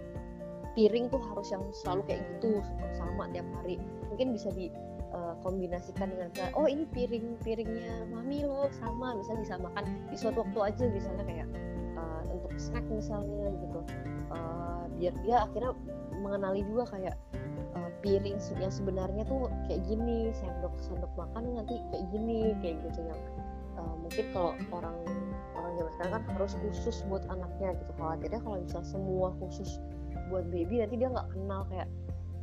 piring 0.77 1.07
tuh 1.09 1.23
harus 1.33 1.49
yang 1.53 1.65
selalu 1.73 2.03
kayak 2.09 2.21
gitu 2.37 2.61
sama 2.97 3.29
tiap 3.33 3.47
hari. 3.61 3.81
Mungkin 4.13 4.37
bisa 4.37 4.51
dikombinasikan 4.53 6.13
dengan 6.13 6.29
kayak 6.37 6.53
oh 6.59 6.69
ini 6.69 6.85
piring 6.93 7.41
piringnya 7.41 8.05
mami 8.13 8.45
loh 8.45 8.69
sama, 8.77 9.17
misalnya 9.17 9.49
disamakan 9.49 9.85
di 10.13 10.17
suatu 10.19 10.45
waktu 10.45 10.59
aja 10.61 10.85
misalnya 10.93 11.25
kayak 11.25 11.49
eh, 11.97 12.23
untuk 12.29 12.53
snack 12.61 12.85
misalnya 12.93 13.49
gitu. 13.49 13.81
Eh, 14.31 14.85
biar 15.01 15.15
dia 15.25 15.37
akhirnya 15.49 15.73
mengenali 16.21 16.61
juga 16.69 16.85
kayak 16.93 17.17
uh, 17.17 17.40
piring 18.01 18.37
yang 18.59 18.73
sebenarnya 18.73 19.23
tuh 19.29 19.49
kayak 19.69 19.85
gini 19.87 20.33
sendok 20.37 20.75
sendok 20.81 21.13
makan 21.17 21.57
nanti 21.57 21.77
kayak 21.93 22.05
gini 22.13 22.57
kayak 22.65 22.77
gitu 22.89 23.01
yang 23.05 23.21
uh, 23.77 23.95
mungkin 24.01 24.27
kalau 24.33 24.53
orang 24.75 24.97
orang 25.57 25.73
zaman 25.77 25.93
sekarang 25.97 26.13
kan 26.17 26.23
harus 26.37 26.53
khusus 26.65 26.97
buat 27.07 27.25
anaknya 27.29 27.77
gitu. 27.77 27.93
Khawatirnya 28.01 28.41
kalau 28.43 28.57
misal 28.61 28.83
semua 28.85 29.29
khusus 29.39 29.81
buat 30.33 30.47
baby 30.49 30.83
nanti 30.83 30.97
dia 30.99 31.09
nggak 31.11 31.29
kenal 31.35 31.67
kayak 31.69 31.89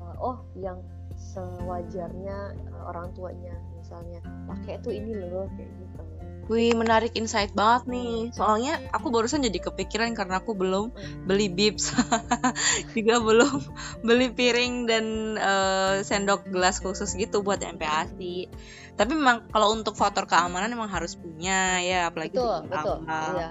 uh, 0.04 0.16
oh 0.20 0.38
yang 0.56 0.80
sewajarnya 1.18 2.54
uh, 2.72 2.84
orang 2.94 3.10
tuanya 3.18 3.56
misalnya 3.80 4.20
pakai 4.46 4.78
tuh 4.86 4.94
ini 4.94 5.18
loh 5.18 5.50
kayak 5.58 5.72
gitu 5.72 6.02
Wih, 6.48 6.72
menarik 6.80 7.12
insight 7.20 7.52
banget 7.52 7.92
nih. 7.92 8.32
Soalnya 8.32 8.80
aku 8.96 9.12
barusan 9.12 9.44
jadi 9.44 9.60
kepikiran 9.60 10.16
karena 10.16 10.40
aku 10.40 10.56
belum 10.56 10.96
beli 11.28 11.52
bibs, 11.52 11.92
juga 12.96 13.20
belum 13.20 13.60
beli 14.08 14.32
piring 14.32 14.88
dan 14.88 15.06
uh, 15.36 16.00
sendok 16.08 16.48
gelas 16.48 16.80
khusus 16.80 17.12
gitu 17.20 17.44
buat 17.44 17.60
MPASI. 17.60 18.48
Tapi 18.96 19.12
memang 19.12 19.52
kalau 19.52 19.76
untuk 19.76 20.00
faktor 20.00 20.24
keamanan 20.24 20.72
memang 20.72 20.88
harus 20.88 21.20
punya 21.20 21.84
ya, 21.84 22.08
apalagi 22.08 22.40
betul, 22.40 22.64
betul. 22.72 22.98
Iya. 23.04 23.50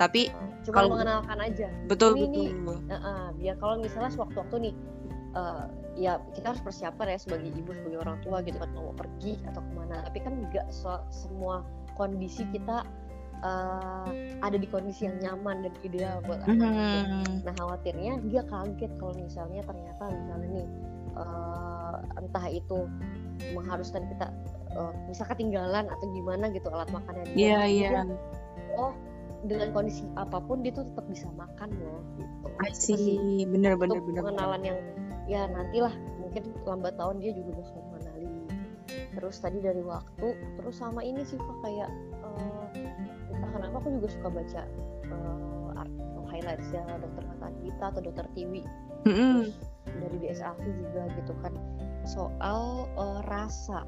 Tapi 0.00 0.32
cuma 0.64 0.74
kalau 0.74 0.88
mengenalkan 0.96 1.38
aja. 1.44 1.68
Betul, 1.86 2.16
ini 2.16 2.24
betul. 2.24 2.76
Nih, 2.88 2.88
uh, 2.88 2.96
uh, 2.96 3.24
biar 3.36 3.54
kalau 3.60 3.76
misalnya 3.84 4.10
sewaktu-waktu 4.16 4.56
nih 4.64 4.74
uh, 5.36 5.68
ya 5.98 6.18
kita 6.34 6.54
harus 6.54 6.62
persiapan 6.62 7.16
ya 7.16 7.18
sebagai 7.20 7.50
ibu 7.52 7.70
sebagai 7.74 7.98
orang 8.00 8.18
tua 8.24 8.40
gitu 8.42 8.56
kan 8.56 8.70
mau 8.72 8.94
pergi 8.94 9.36
atau 9.46 9.60
ke 9.60 9.72
mana 9.74 10.02
tapi 10.06 10.18
kan 10.22 10.32
nggak 10.48 10.66
so, 10.72 11.02
semua 11.10 11.66
kondisi 12.00 12.48
kita 12.48 12.88
uh, 13.44 14.08
ada 14.40 14.56
di 14.56 14.64
kondisi 14.64 15.04
yang 15.04 15.20
nyaman 15.20 15.68
dan 15.68 15.74
ideal 15.84 16.24
buat 16.24 16.40
anak 16.48 16.72
mm-hmm. 16.72 17.44
Nah 17.44 17.52
khawatirnya 17.60 18.12
dia 18.24 18.42
kaget 18.48 18.92
kalau 18.96 19.12
misalnya 19.20 19.60
ternyata 19.68 20.02
misalnya 20.08 20.48
nih 20.48 20.68
uh, 21.20 21.96
entah 22.16 22.46
itu 22.48 22.88
mengharuskan 23.52 24.08
kita 24.08 24.32
uh, 24.80 24.92
misal 25.08 25.28
ketinggalan 25.28 25.88
atau 25.88 26.06
gimana 26.16 26.48
gitu 26.52 26.72
alat 26.72 26.88
makannya 26.88 27.24
dia. 27.32 27.36
Iya 27.36 27.52
yeah, 27.52 27.64
iya. 27.68 27.90
Oh 28.80 28.96
dengan 29.44 29.72
kondisi 29.72 30.04
apa 30.20 30.36
pun 30.40 30.60
dia 30.60 30.72
tuh 30.72 30.84
tetap 30.88 31.04
bisa 31.08 31.28
makan 31.36 31.68
loh 31.80 32.00
gitu. 32.16 32.48
I 32.60 32.72
see. 32.76 33.44
Bener 33.48 33.76
bener 33.76 34.00
bener. 34.04 34.20
Pengenalan 34.24 34.62
yang 34.64 34.78
ya 35.28 35.48
nantilah 35.48 35.94
mungkin 36.20 36.42
lambat 36.68 36.94
tahun 37.00 37.24
dia 37.24 37.32
juga 37.32 37.60
bakal 37.60 37.89
terus 39.14 39.42
tadi 39.42 39.58
dari 39.58 39.82
waktu 39.82 40.38
terus 40.60 40.78
sama 40.78 41.02
ini 41.02 41.26
sih 41.26 41.38
kok 41.38 41.58
kayak 41.66 41.90
uh, 42.22 42.66
entah 43.30 43.50
kenapa 43.50 43.76
aku 43.82 43.88
juga 43.98 44.08
suka 44.10 44.28
baca 44.30 44.62
uh, 45.10 45.68
artikel 45.82 46.24
highlights 46.30 46.68
ya 46.70 46.82
dokter 47.02 47.22
mata 47.26 47.48
kita 47.58 47.84
atau 47.90 48.00
dokter 48.02 48.26
TV 48.38 48.62
mm-hmm. 49.06 49.32
terus 49.42 49.54
dari 49.90 50.16
DSAV 50.22 50.62
juga 50.62 51.02
gitu 51.18 51.32
kan 51.42 51.52
soal 52.06 52.86
uh, 52.94 53.20
rasa 53.26 53.82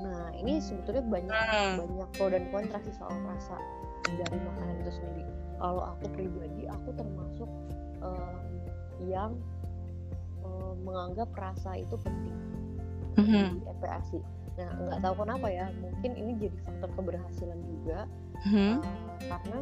nah 0.00 0.32
ini 0.36 0.60
sebetulnya 0.60 1.04
banyak 1.08 1.32
mm. 1.32 1.74
banyak 1.80 2.08
pro 2.16 2.28
dan 2.28 2.44
kontra 2.52 2.78
sih 2.84 2.92
soal 2.96 3.16
rasa 3.24 3.56
dari 4.04 4.36
makanan 4.44 4.76
itu 4.84 4.92
sendiri 5.00 5.24
kalau 5.60 5.82
aku 5.96 6.04
pribadi 6.12 6.68
aku 6.68 6.88
termasuk 6.96 7.48
uh, 8.04 8.36
yang 9.08 9.36
uh, 10.44 10.72
menganggap 10.84 11.32
rasa 11.32 11.80
itu 11.80 11.96
penting 12.04 12.36
mm-hmm. 13.16 13.56
di 13.56 13.60
MPASI 13.64 14.20
Nah, 14.60 14.76
nggak 14.76 15.00
tahu 15.00 15.14
kenapa 15.24 15.46
ya, 15.48 15.66
mungkin 15.80 16.10
ini 16.20 16.32
jadi 16.36 16.56
faktor 16.68 16.90
keberhasilan 17.00 17.60
juga 17.64 17.98
hmm. 18.44 18.76
uh, 18.84 19.18
karena 19.24 19.58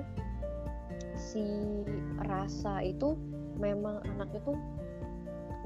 si 1.14 1.44
rasa 2.26 2.82
itu 2.82 3.14
memang 3.58 4.02
anak 4.18 4.30
itu 4.34 4.58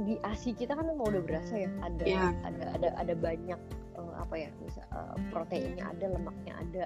di 0.05 0.17
ASI 0.25 0.57
kita 0.57 0.73
kan 0.73 0.89
memang 0.89 1.17
udah 1.17 1.23
berasa 1.25 1.65
ya, 1.65 1.71
ada 1.85 2.05
yeah. 2.05 2.33
ada 2.45 2.77
ada 2.77 2.89
ada 2.97 3.15
banyak 3.17 3.61
uh, 3.97 4.15
apa 4.21 4.49
ya, 4.49 4.49
bisa 4.65 4.85
uh, 4.93 5.17
proteinnya 5.33 5.85
ada, 5.85 6.13
lemaknya 6.13 6.53
ada. 6.61 6.85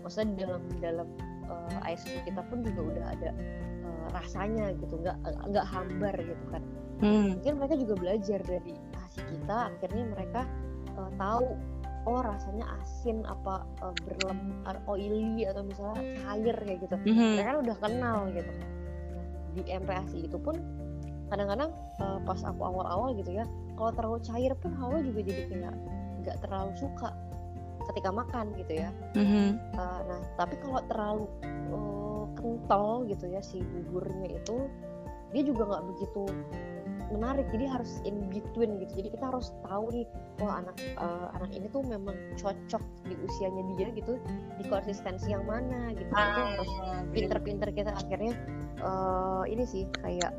Maksudnya 0.00 0.26
di 0.28 0.36
dalam 0.44 0.62
dalam 0.80 1.08
uh, 1.48 1.86
air 1.88 2.00
susu 2.00 2.16
kita 2.24 2.40
pun 2.48 2.64
juga 2.64 2.80
udah 2.96 3.04
ada 3.12 3.30
uh, 3.84 4.06
rasanya 4.16 4.72
gitu, 4.80 5.00
nggak 5.00 5.16
nggak 5.52 5.66
hambar 5.68 6.14
gitu 6.16 6.44
kan. 6.52 6.62
Hmm. 7.04 7.36
Mungkin 7.36 7.52
mereka 7.60 7.74
juga 7.76 7.94
belajar 8.00 8.40
dari 8.40 8.72
ASI 9.04 9.20
kita, 9.28 9.56
akhirnya 9.76 10.04
mereka 10.16 10.48
uh, 10.96 11.12
tahu 11.20 11.56
oh 12.06 12.22
rasanya 12.22 12.64
asin 12.80 13.26
apa 13.26 13.66
uh, 13.82 13.94
berlem 14.06 14.62
uh, 14.62 14.78
oily 14.86 15.42
atau 15.44 15.66
misalnya 15.66 16.02
cair 16.22 16.56
kayak 16.62 16.78
gitu 16.86 16.96
mm-hmm. 17.02 17.30
mereka 17.34 17.48
kan 17.50 17.58
udah 17.66 17.76
kenal 17.82 18.18
gitu 18.30 18.52
di 19.56 19.62
MPASI 19.66 20.18
itu 20.30 20.38
pun 20.38 20.56
kadang-kadang 21.26 21.74
uh, 21.98 22.22
pas 22.22 22.38
aku 22.46 22.62
awal-awal 22.62 23.10
gitu 23.18 23.34
ya 23.34 23.44
kalau 23.74 23.90
terlalu 23.92 24.18
cair 24.22 24.52
pun 24.54 24.72
Hawa 24.78 25.02
juga 25.02 25.20
jadi 25.26 25.42
kayak 25.50 25.74
nggak 26.22 26.36
terlalu 26.46 26.72
suka 26.78 27.10
ketika 27.90 28.10
makan 28.14 28.54
gitu 28.54 28.72
ya 28.86 28.88
mm-hmm. 29.18 29.48
uh, 29.74 30.00
nah 30.06 30.20
tapi 30.38 30.54
kalau 30.62 30.80
terlalu 30.86 31.24
uh, 31.74 32.24
kental 32.38 33.02
gitu 33.10 33.26
ya 33.26 33.42
si 33.42 33.62
buburnya 33.62 34.38
itu 34.38 34.70
dia 35.34 35.42
juga 35.42 35.62
nggak 35.66 35.84
begitu 35.90 36.24
menarik. 37.12 37.46
Jadi 37.54 37.64
harus 37.70 38.02
in 38.02 38.26
between 38.30 38.82
gitu. 38.82 38.92
Jadi 39.02 39.08
kita 39.14 39.24
harus 39.30 39.54
tahu 39.66 39.90
nih 39.94 40.06
wah 40.42 40.60
anak 40.62 40.76
uh, 40.98 41.28
anak 41.38 41.50
ini 41.54 41.66
tuh 41.70 41.82
memang 41.86 42.16
cocok 42.38 42.82
di 43.06 43.14
usianya 43.14 43.62
dia 43.76 43.88
gitu 43.94 44.18
di 44.58 44.64
konsistensi 44.66 45.30
yang 45.30 45.44
mana 45.46 45.94
gitu. 45.94 46.10
Ah, 46.12 46.26
itu 46.26 46.40
harus 46.42 46.72
pinter-pinter 47.14 47.68
kita 47.72 47.92
akhirnya 47.94 48.34
uh, 48.82 49.44
ini 49.46 49.64
sih 49.64 49.84
kayak 50.02 50.34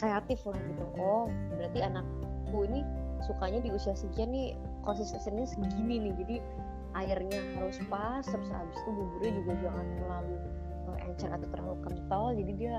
kreatif 0.00 0.42
lah 0.48 0.58
gitu. 0.58 0.84
Oh 0.98 1.28
berarti 1.54 1.78
anakku 1.84 2.58
ini 2.66 2.80
sukanya 3.24 3.64
di 3.64 3.70
usia 3.72 3.96
sekian 3.96 4.32
nih 4.32 4.56
konsistensinya 4.84 5.46
segini 5.46 6.10
nih. 6.10 6.14
Jadi 6.20 6.36
airnya 6.94 7.40
harus 7.58 7.82
pas 7.90 8.22
terus 8.22 8.50
habis 8.54 8.78
itu 8.86 8.90
buburnya 8.94 9.32
juga 9.42 9.52
jangan 9.66 9.86
terlalu 9.98 10.36
uh, 10.86 10.98
encer 11.06 11.30
atau 11.30 11.48
terlalu 11.50 11.76
kental. 11.82 12.24
Jadi 12.34 12.52
dia 12.54 12.76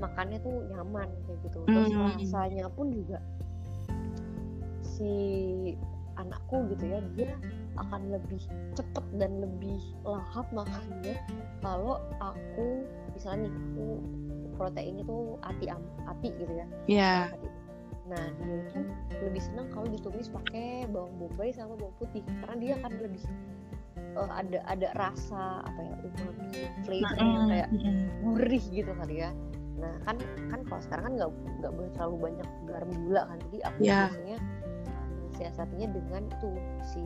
makannya 0.00 0.38
tuh 0.40 0.64
nyaman 0.72 1.08
kayak 1.28 1.38
gitu. 1.44 1.58
Terus 1.68 1.92
mm. 1.92 2.00
rasanya 2.16 2.66
pun 2.72 2.90
juga 2.90 3.18
si 4.82 5.12
anakku 6.20 6.68
gitu 6.76 6.84
ya 6.84 7.00
dia 7.16 7.32
akan 7.80 8.12
lebih 8.12 8.44
cepet 8.76 9.04
dan 9.16 9.40
lebih 9.40 9.80
lahap 10.04 10.44
makannya 10.52 11.16
kalau 11.64 11.96
aku 12.20 12.84
misalnya 13.16 13.48
nih 13.48 13.52
aku 13.56 13.86
proteinnya 14.60 15.04
tuh 15.08 15.40
ati 15.40 15.72
am 15.72 15.80
ati 16.04 16.28
gitu 16.36 16.52
ya. 16.52 16.66
Yeah. 16.84 17.24
nah 18.10 18.26
dia 18.42 18.66
itu 18.66 18.80
lebih 19.22 19.38
senang 19.38 19.70
kalau 19.70 19.86
ditumis 19.86 20.26
pakai 20.26 20.84
bawang 20.90 21.14
bombay 21.16 21.54
sama 21.54 21.78
bawang 21.78 21.94
putih 22.02 22.26
karena 22.42 22.56
dia 22.58 22.72
akan 22.82 22.92
lebih 22.98 23.22
uh, 24.18 24.30
ada 24.34 24.58
ada 24.66 24.88
rasa 24.98 25.62
apa 25.62 25.80
ya 25.80 25.94
umami 26.10 26.50
flavor 26.82 27.16
yang 27.22 27.46
kayak 27.46 27.68
gurih 28.26 28.64
gitu 28.74 28.90
kali 28.98 29.22
ya 29.22 29.30
nah 29.80 29.94
kan 30.04 30.16
kan 30.52 30.60
kalau 30.68 30.82
sekarang 30.84 31.04
kan 31.08 31.14
nggak 31.16 31.30
nggak 31.64 31.72
boleh 31.72 31.90
terlalu 31.96 32.16
banyak 32.30 32.48
garam 32.68 32.90
gula 33.04 33.22
kan 33.26 33.38
jadi 33.48 33.58
aku 33.66 33.78
yeah. 33.80 34.06
biasanya 34.06 34.38
siasatinya 35.40 35.88
dengan 35.96 36.22
tuh 36.36 36.52
si 36.84 37.00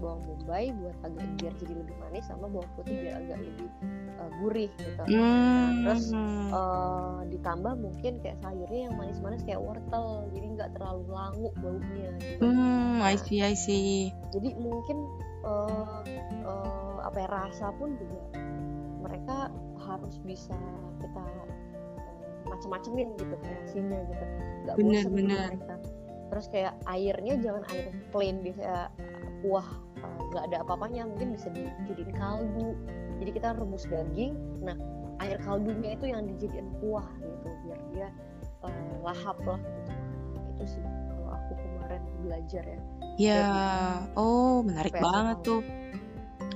bawang 0.00 0.24
bombay 0.24 0.72
buat 0.80 0.96
agak 1.04 1.28
biar 1.36 1.52
jadi 1.60 1.74
lebih 1.84 1.96
manis 2.00 2.24
sama 2.24 2.48
bawang 2.48 2.70
putih 2.80 2.96
biar 2.96 3.20
agak 3.20 3.38
lebih 3.44 3.68
uh, 4.16 4.30
gurih 4.40 4.70
gitu 4.80 5.02
mm. 5.04 5.12
nah, 5.12 5.68
terus 5.92 6.06
uh, 6.48 7.20
ditambah 7.28 7.76
mungkin 7.76 8.12
kayak 8.24 8.40
sayurnya 8.40 8.88
yang 8.88 8.94
manis-manis 8.96 9.44
kayak 9.44 9.60
wortel 9.60 10.24
jadi 10.32 10.46
nggak 10.56 10.70
terlalu 10.80 11.04
langu 11.12 11.48
baunya 11.60 12.08
gitu. 12.24 12.40
mm, 12.48 13.04
I 13.04 13.14
see 13.20 13.44
I 13.44 13.52
see 13.52 14.08
jadi 14.32 14.56
mungkin 14.56 15.04
uh, 15.44 16.00
uh, 16.48 16.96
apa 17.04 17.16
ya 17.20 17.28
rasa 17.28 17.68
pun 17.76 18.00
juga 18.00 18.40
mereka 19.04 19.52
harus 19.84 20.16
bisa 20.24 20.56
kita 21.04 21.24
macem-macemin 22.54 23.08
gitu 23.18 23.34
kreasinya 23.42 23.98
gitu. 24.06 24.24
Nggak 24.64 24.76
bener. 24.78 25.02
mereka. 25.50 25.74
Terus 26.32 26.46
kayak 26.50 26.74
airnya 26.88 27.34
jangan 27.42 27.62
air 27.74 27.86
plain 28.10 28.40
bisa 28.40 28.88
kuah 29.44 29.68
eh, 30.00 30.18
nggak 30.32 30.44
ada 30.50 30.56
apa-apanya 30.64 31.02
mungkin 31.10 31.34
bisa 31.34 31.50
dijadiin 31.52 32.14
kaldu. 32.16 32.78
Jadi 33.22 33.30
kita 33.30 33.54
rebus 33.54 33.86
daging 33.90 34.34
nah 34.62 34.76
air 35.22 35.38
kaldunya 35.42 35.94
itu 35.94 36.10
yang 36.10 36.26
dijadiin 36.26 36.68
kuah 36.82 37.06
gitu 37.22 37.48
biar 37.66 37.80
dia 37.94 38.08
uh, 38.66 38.94
lahap 39.02 39.38
lah 39.46 39.60
gitu. 39.60 39.92
Itu 40.54 40.64
sih 40.78 40.82
kalau 40.82 41.28
aku 41.34 41.52
kemarin 41.58 42.02
belajar 42.22 42.64
ya. 42.66 42.80
Ya 43.14 43.46
oh 44.18 44.66
menarik 44.66 44.98
banget 44.98 45.38
tuh 45.46 45.62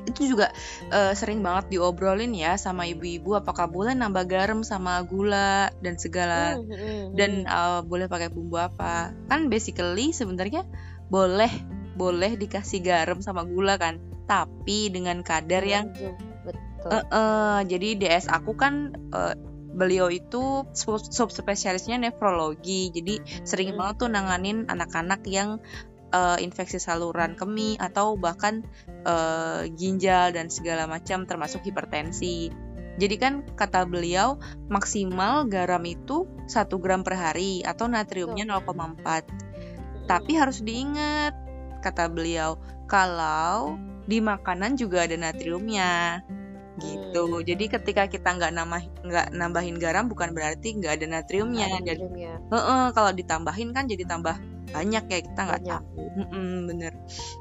itu 0.08 0.34
juga 0.34 0.50
uh, 0.90 1.12
sering 1.12 1.44
banget 1.44 1.76
diobrolin 1.76 2.32
ya 2.32 2.56
sama 2.56 2.88
ibu-ibu 2.88 3.36
apakah 3.36 3.68
boleh 3.68 3.92
nambah 3.92 4.24
garam 4.24 4.60
sama 4.64 5.00
gula 5.04 5.70
dan 5.84 6.00
segala 6.00 6.56
mm, 6.56 6.64
-hmm. 6.64 7.02
dan 7.14 7.32
uh, 7.44 7.80
boleh 7.84 8.08
pakai 8.08 8.32
bumbu 8.32 8.56
apa 8.56 9.12
kan 9.28 9.52
basically 9.52 10.10
sebenarnya 10.16 10.64
boleh 11.12 11.50
boleh 11.98 12.38
dikasih 12.38 12.80
garam 12.80 13.20
sama 13.20 13.44
gula 13.44 13.76
kan 13.76 13.98
tapi 14.28 14.92
dengan 14.92 15.24
kadar 15.24 15.64
yang 15.64 15.90
betul. 16.44 16.88
Uh, 16.88 17.04
uh, 17.10 17.58
jadi 17.66 17.98
DS 17.98 18.30
aku 18.30 18.54
kan 18.54 18.94
uh, 19.10 19.34
beliau 19.78 20.10
itu 20.10 20.66
subspesialisnya 21.10 22.02
nefrologi 22.02 22.90
jadi 22.90 23.22
sering 23.46 23.74
hmm. 23.74 23.78
banget 23.78 23.94
tuh 24.02 24.10
nanganin 24.10 24.66
anak-anak 24.66 25.22
yang 25.26 25.62
uh, 26.12 26.38
infeksi 26.40 26.80
saluran 26.80 27.36
kemih 27.36 27.76
atau 27.80 28.16
bahkan 28.16 28.64
uh, 29.04 29.64
ginjal 29.76 30.32
dan 30.32 30.48
segala 30.48 30.88
macam 30.88 31.24
termasuk 31.28 31.64
hipertensi. 31.64 32.52
Jadi 32.98 33.14
kan 33.14 33.46
kata 33.54 33.86
beliau 33.86 34.42
maksimal 34.66 35.46
garam 35.46 35.86
itu 35.86 36.26
1 36.50 36.66
gram 36.82 37.06
per 37.06 37.14
hari 37.14 37.62
atau 37.62 37.86
natriumnya 37.86 38.42
0,4. 38.42 40.10
Tapi 40.10 40.32
harus 40.34 40.58
diingat 40.66 41.36
kata 41.78 42.10
beliau 42.10 42.58
kalau 42.90 43.78
di 44.08 44.18
makanan 44.18 44.74
juga 44.74 45.06
ada 45.06 45.14
natriumnya. 45.14 46.24
gitu. 46.78 47.26
Hmm. 47.26 47.42
Jadi 47.42 47.74
ketika 47.74 48.06
kita 48.06 48.38
nggak 48.38 48.54
nambah 48.54 48.82
nggak 49.02 49.26
nambahin 49.34 49.82
garam 49.82 50.06
bukan 50.06 50.30
berarti 50.30 50.78
nggak 50.78 51.02
ada 51.02 51.06
natriumnya. 51.10 51.66
Ada 51.74 51.82
natriumnya. 51.82 52.32
Heeh, 52.54 52.84
kalau 52.94 53.10
ditambahin 53.10 53.74
kan 53.74 53.90
jadi 53.90 54.06
tambah 54.06 54.38
banyak 54.72 55.04
ya 55.08 55.18
kita 55.24 55.40
nggak 55.44 55.62
tahu. 55.64 55.84
Mm-mm, 56.18 56.50
bener. 56.68 56.92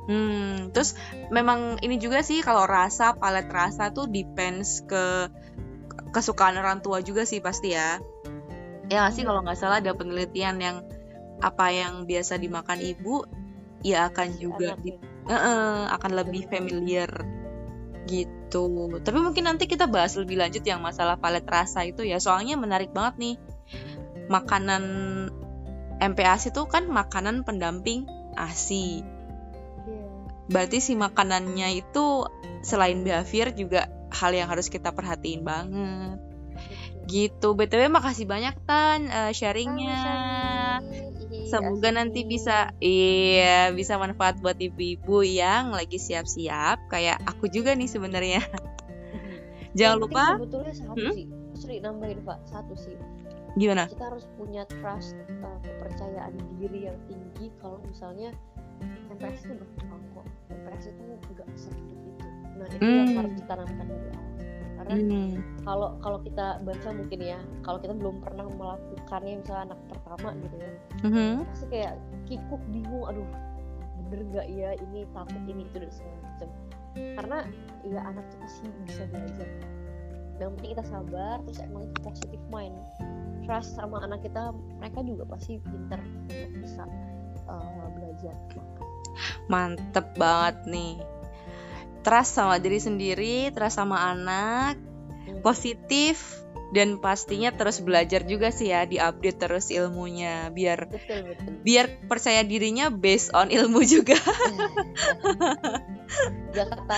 Hmm, 0.08 0.72
terus 0.72 0.96
memang 1.30 1.78
ini 1.84 2.00
juga 2.00 2.24
sih 2.24 2.40
kalau 2.42 2.64
rasa 2.66 3.16
palet 3.18 3.48
rasa 3.48 3.92
tuh 3.92 4.08
depends 4.08 4.84
ke 4.88 5.32
kesukaan 6.16 6.56
orang 6.58 6.80
tua 6.80 7.04
juga 7.04 7.28
sih 7.28 7.44
pasti 7.44 7.76
ya. 7.76 8.00
Ya 8.88 9.04
nggak 9.04 9.14
sih 9.14 9.24
Iya. 9.24 9.30
kalau 9.30 9.42
nggak 9.44 9.60
salah 9.60 9.78
ada 9.84 9.92
penelitian 9.92 10.58
yang 10.64 10.78
apa 11.44 11.70
yang 11.70 12.10
biasa 12.10 12.42
dimakan 12.42 12.82
ibu 12.82 13.22
ya 13.86 14.10
akan 14.10 14.28
Si 14.34 14.40
juga 14.42 14.74
di, 14.82 14.96
anaknya. 14.96 14.96
Heeh, 15.28 15.78
akan 15.94 16.12
lebih 16.16 16.48
familiar 16.48 17.12
gitu. 18.08 18.66
Tapi 19.04 19.20
mungkin 19.20 19.44
nanti 19.46 19.68
kita 19.68 19.92
bahas 19.92 20.16
lebih 20.16 20.40
lanjut 20.40 20.64
yang 20.64 20.80
masalah 20.80 21.20
palet 21.20 21.44
rasa 21.44 21.84
itu 21.84 22.08
ya. 22.08 22.18
Soalnya 22.18 22.56
menarik 22.56 22.96
banget 22.96 23.16
nih. 23.20 23.36
Makanan 24.32 24.84
MPASI 25.98 26.54
itu 26.54 26.64
kan 26.70 26.86
makanan 26.86 27.42
pendamping 27.42 28.06
ASI. 28.38 29.02
Iya. 29.02 30.08
Berarti 30.48 30.78
si 30.80 30.94
makanannya 30.94 31.82
itu 31.82 32.26
selain 32.62 33.02
behavior 33.02 33.52
juga 33.52 33.90
hal 34.14 34.32
yang 34.34 34.48
harus 34.48 34.70
kita 34.70 34.94
perhatiin 34.94 35.42
banget. 35.44 36.20
Gitu. 37.08 37.48
BTW 37.56 37.88
makasih 37.88 38.28
banyak 38.28 38.56
Tan 38.68 39.08
eh, 39.08 39.32
sharingnya. 39.32 40.00
Ih, 40.84 41.48
Semoga 41.48 41.96
nanti 41.96 42.28
bisa 42.28 42.76
iya 42.84 43.72
bisa 43.72 43.96
manfaat 43.96 44.40
buat 44.44 44.60
ibu-ibu 44.60 45.24
yang 45.24 45.72
lagi 45.72 45.96
siap-siap 45.96 46.92
kayak 46.92 47.24
aku 47.24 47.48
juga 47.48 47.72
nih 47.76 47.88
sebenarnya. 47.88 48.44
Jangan 49.78 49.98
lupa 50.02 50.24
sebetulnya 50.36 50.74
satu 50.76 50.98
Hmm? 50.98 51.14
sih 51.16 51.28
sorry 51.58 51.78
nambahin 51.82 52.22
pak 52.22 52.40
satu 52.46 52.74
sih 52.78 52.98
gimana? 53.58 53.84
kita 53.90 54.06
harus 54.06 54.26
punya 54.38 54.64
trust 54.70 55.18
uh, 55.42 55.58
kepercayaan 55.62 56.32
diri 56.56 56.88
yang 56.88 56.98
tinggi 57.06 57.50
kalau 57.58 57.82
misalnya 57.84 58.30
MPS 59.10 59.44
itu 59.44 59.54
berkembang 59.58 60.04
kok 60.14 60.26
MPS 60.54 60.86
itu 60.94 61.02
nggak 61.34 61.50
sehidup 61.58 62.00
itu 62.06 62.28
nah 62.58 62.68
itu 62.70 62.86
yang 62.86 63.08
Hmm. 63.08 63.18
harus 63.18 63.34
ditanamkan 63.36 63.86
dari 63.86 64.10
awal 64.14 64.26
karena 64.78 64.94
Hmm. 64.94 65.34
kalau 65.66 65.90
kalau 66.00 66.20
kita 66.22 66.48
baca 66.62 66.90
mungkin 66.94 67.20
ya 67.20 67.40
kalau 67.66 67.78
kita 67.82 67.94
belum 67.98 68.16
pernah 68.22 68.46
melakukannya 68.46 69.42
misalnya 69.42 69.74
anak 69.74 69.80
pertama 69.90 70.30
gitu 70.38 70.56
ya 70.58 70.72
Mhm. 71.02 71.34
pasti 71.50 71.66
kayak 71.68 71.94
kikuk 72.30 72.62
bingung 72.70 73.04
aduh 73.04 73.26
bener 74.08 74.22
nggak 74.32 74.48
ya 74.48 74.70
ini 74.78 75.04
takut 75.12 75.42
ini 75.50 75.66
itu 75.66 75.78
dan 75.82 75.92
segala 75.92 76.18
macam 76.24 76.50
karena 76.98 77.38
ya 77.84 78.00
anak 78.06 78.24
tuh 78.30 78.38
pasti 78.40 78.66
bisa 78.86 79.04
belajar 79.10 79.50
yang 80.38 80.54
penting 80.56 80.72
kita 80.78 80.86
sabar 80.86 81.36
terus 81.44 81.60
emang 81.60 81.84
positive 82.06 82.46
mind 82.48 82.78
trust 83.48 83.80
sama 83.80 84.04
anak 84.04 84.28
kita 84.28 84.52
mereka 84.78 85.00
juga 85.08 85.24
pasti 85.32 85.58
pinter 85.64 86.04
untuk 86.04 86.52
bisa 86.60 86.84
uh, 87.48 87.88
belajar 87.96 88.36
Mantep 89.48 90.14
banget 90.20 90.68
nih. 90.68 91.00
Trust 92.04 92.36
sama 92.36 92.60
diri 92.60 92.78
sendiri, 92.78 93.50
trust 93.56 93.80
sama 93.80 94.12
anak, 94.14 94.76
Hmm. 95.28 95.44
positif 95.44 96.40
dan 96.72 97.00
pastinya 97.04 97.52
terus 97.52 97.84
belajar 97.84 98.24
juga 98.24 98.52
sih 98.52 98.72
ya, 98.72 98.88
diupdate 98.88 99.40
terus 99.40 99.68
ilmunya 99.72 100.52
biar 100.52 100.88
betul 100.88 101.20
betul 101.28 101.52
biar 101.64 101.86
percaya 102.08 102.44
dirinya 102.48 102.88
based 102.92 103.32
on 103.36 103.52
ilmu 103.52 103.84
juga. 103.84 104.16
gak 106.56 106.68
kata 106.72 106.98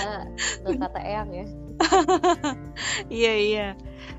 gak 0.62 0.78
kata 0.78 0.98
eyang 1.02 1.30
ya 1.34 1.46
Iya 3.10 3.32
iya. 3.36 3.66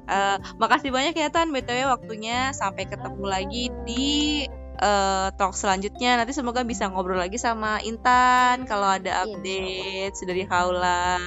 Eh, 0.06 0.38
makasih 0.58 0.92
banyak 0.92 1.14
ya 1.14 1.30
Tan 1.30 1.50
BTW 1.50 1.88
waktunya. 1.88 2.52
Sampai 2.52 2.86
ketemu 2.86 3.24
lagi 3.26 3.70
di 3.86 4.46
eh, 4.78 5.28
talk 5.38 5.54
selanjutnya. 5.54 6.18
Nanti 6.20 6.34
semoga 6.34 6.66
bisa 6.66 6.90
ngobrol 6.90 7.22
lagi 7.22 7.38
sama 7.38 7.80
Intan 7.82 8.66
kalau 8.66 8.88
ada 8.90 9.24
Insya 9.24 9.30
update 9.30 10.16
dari 10.26 10.44
Haula. 10.46 11.18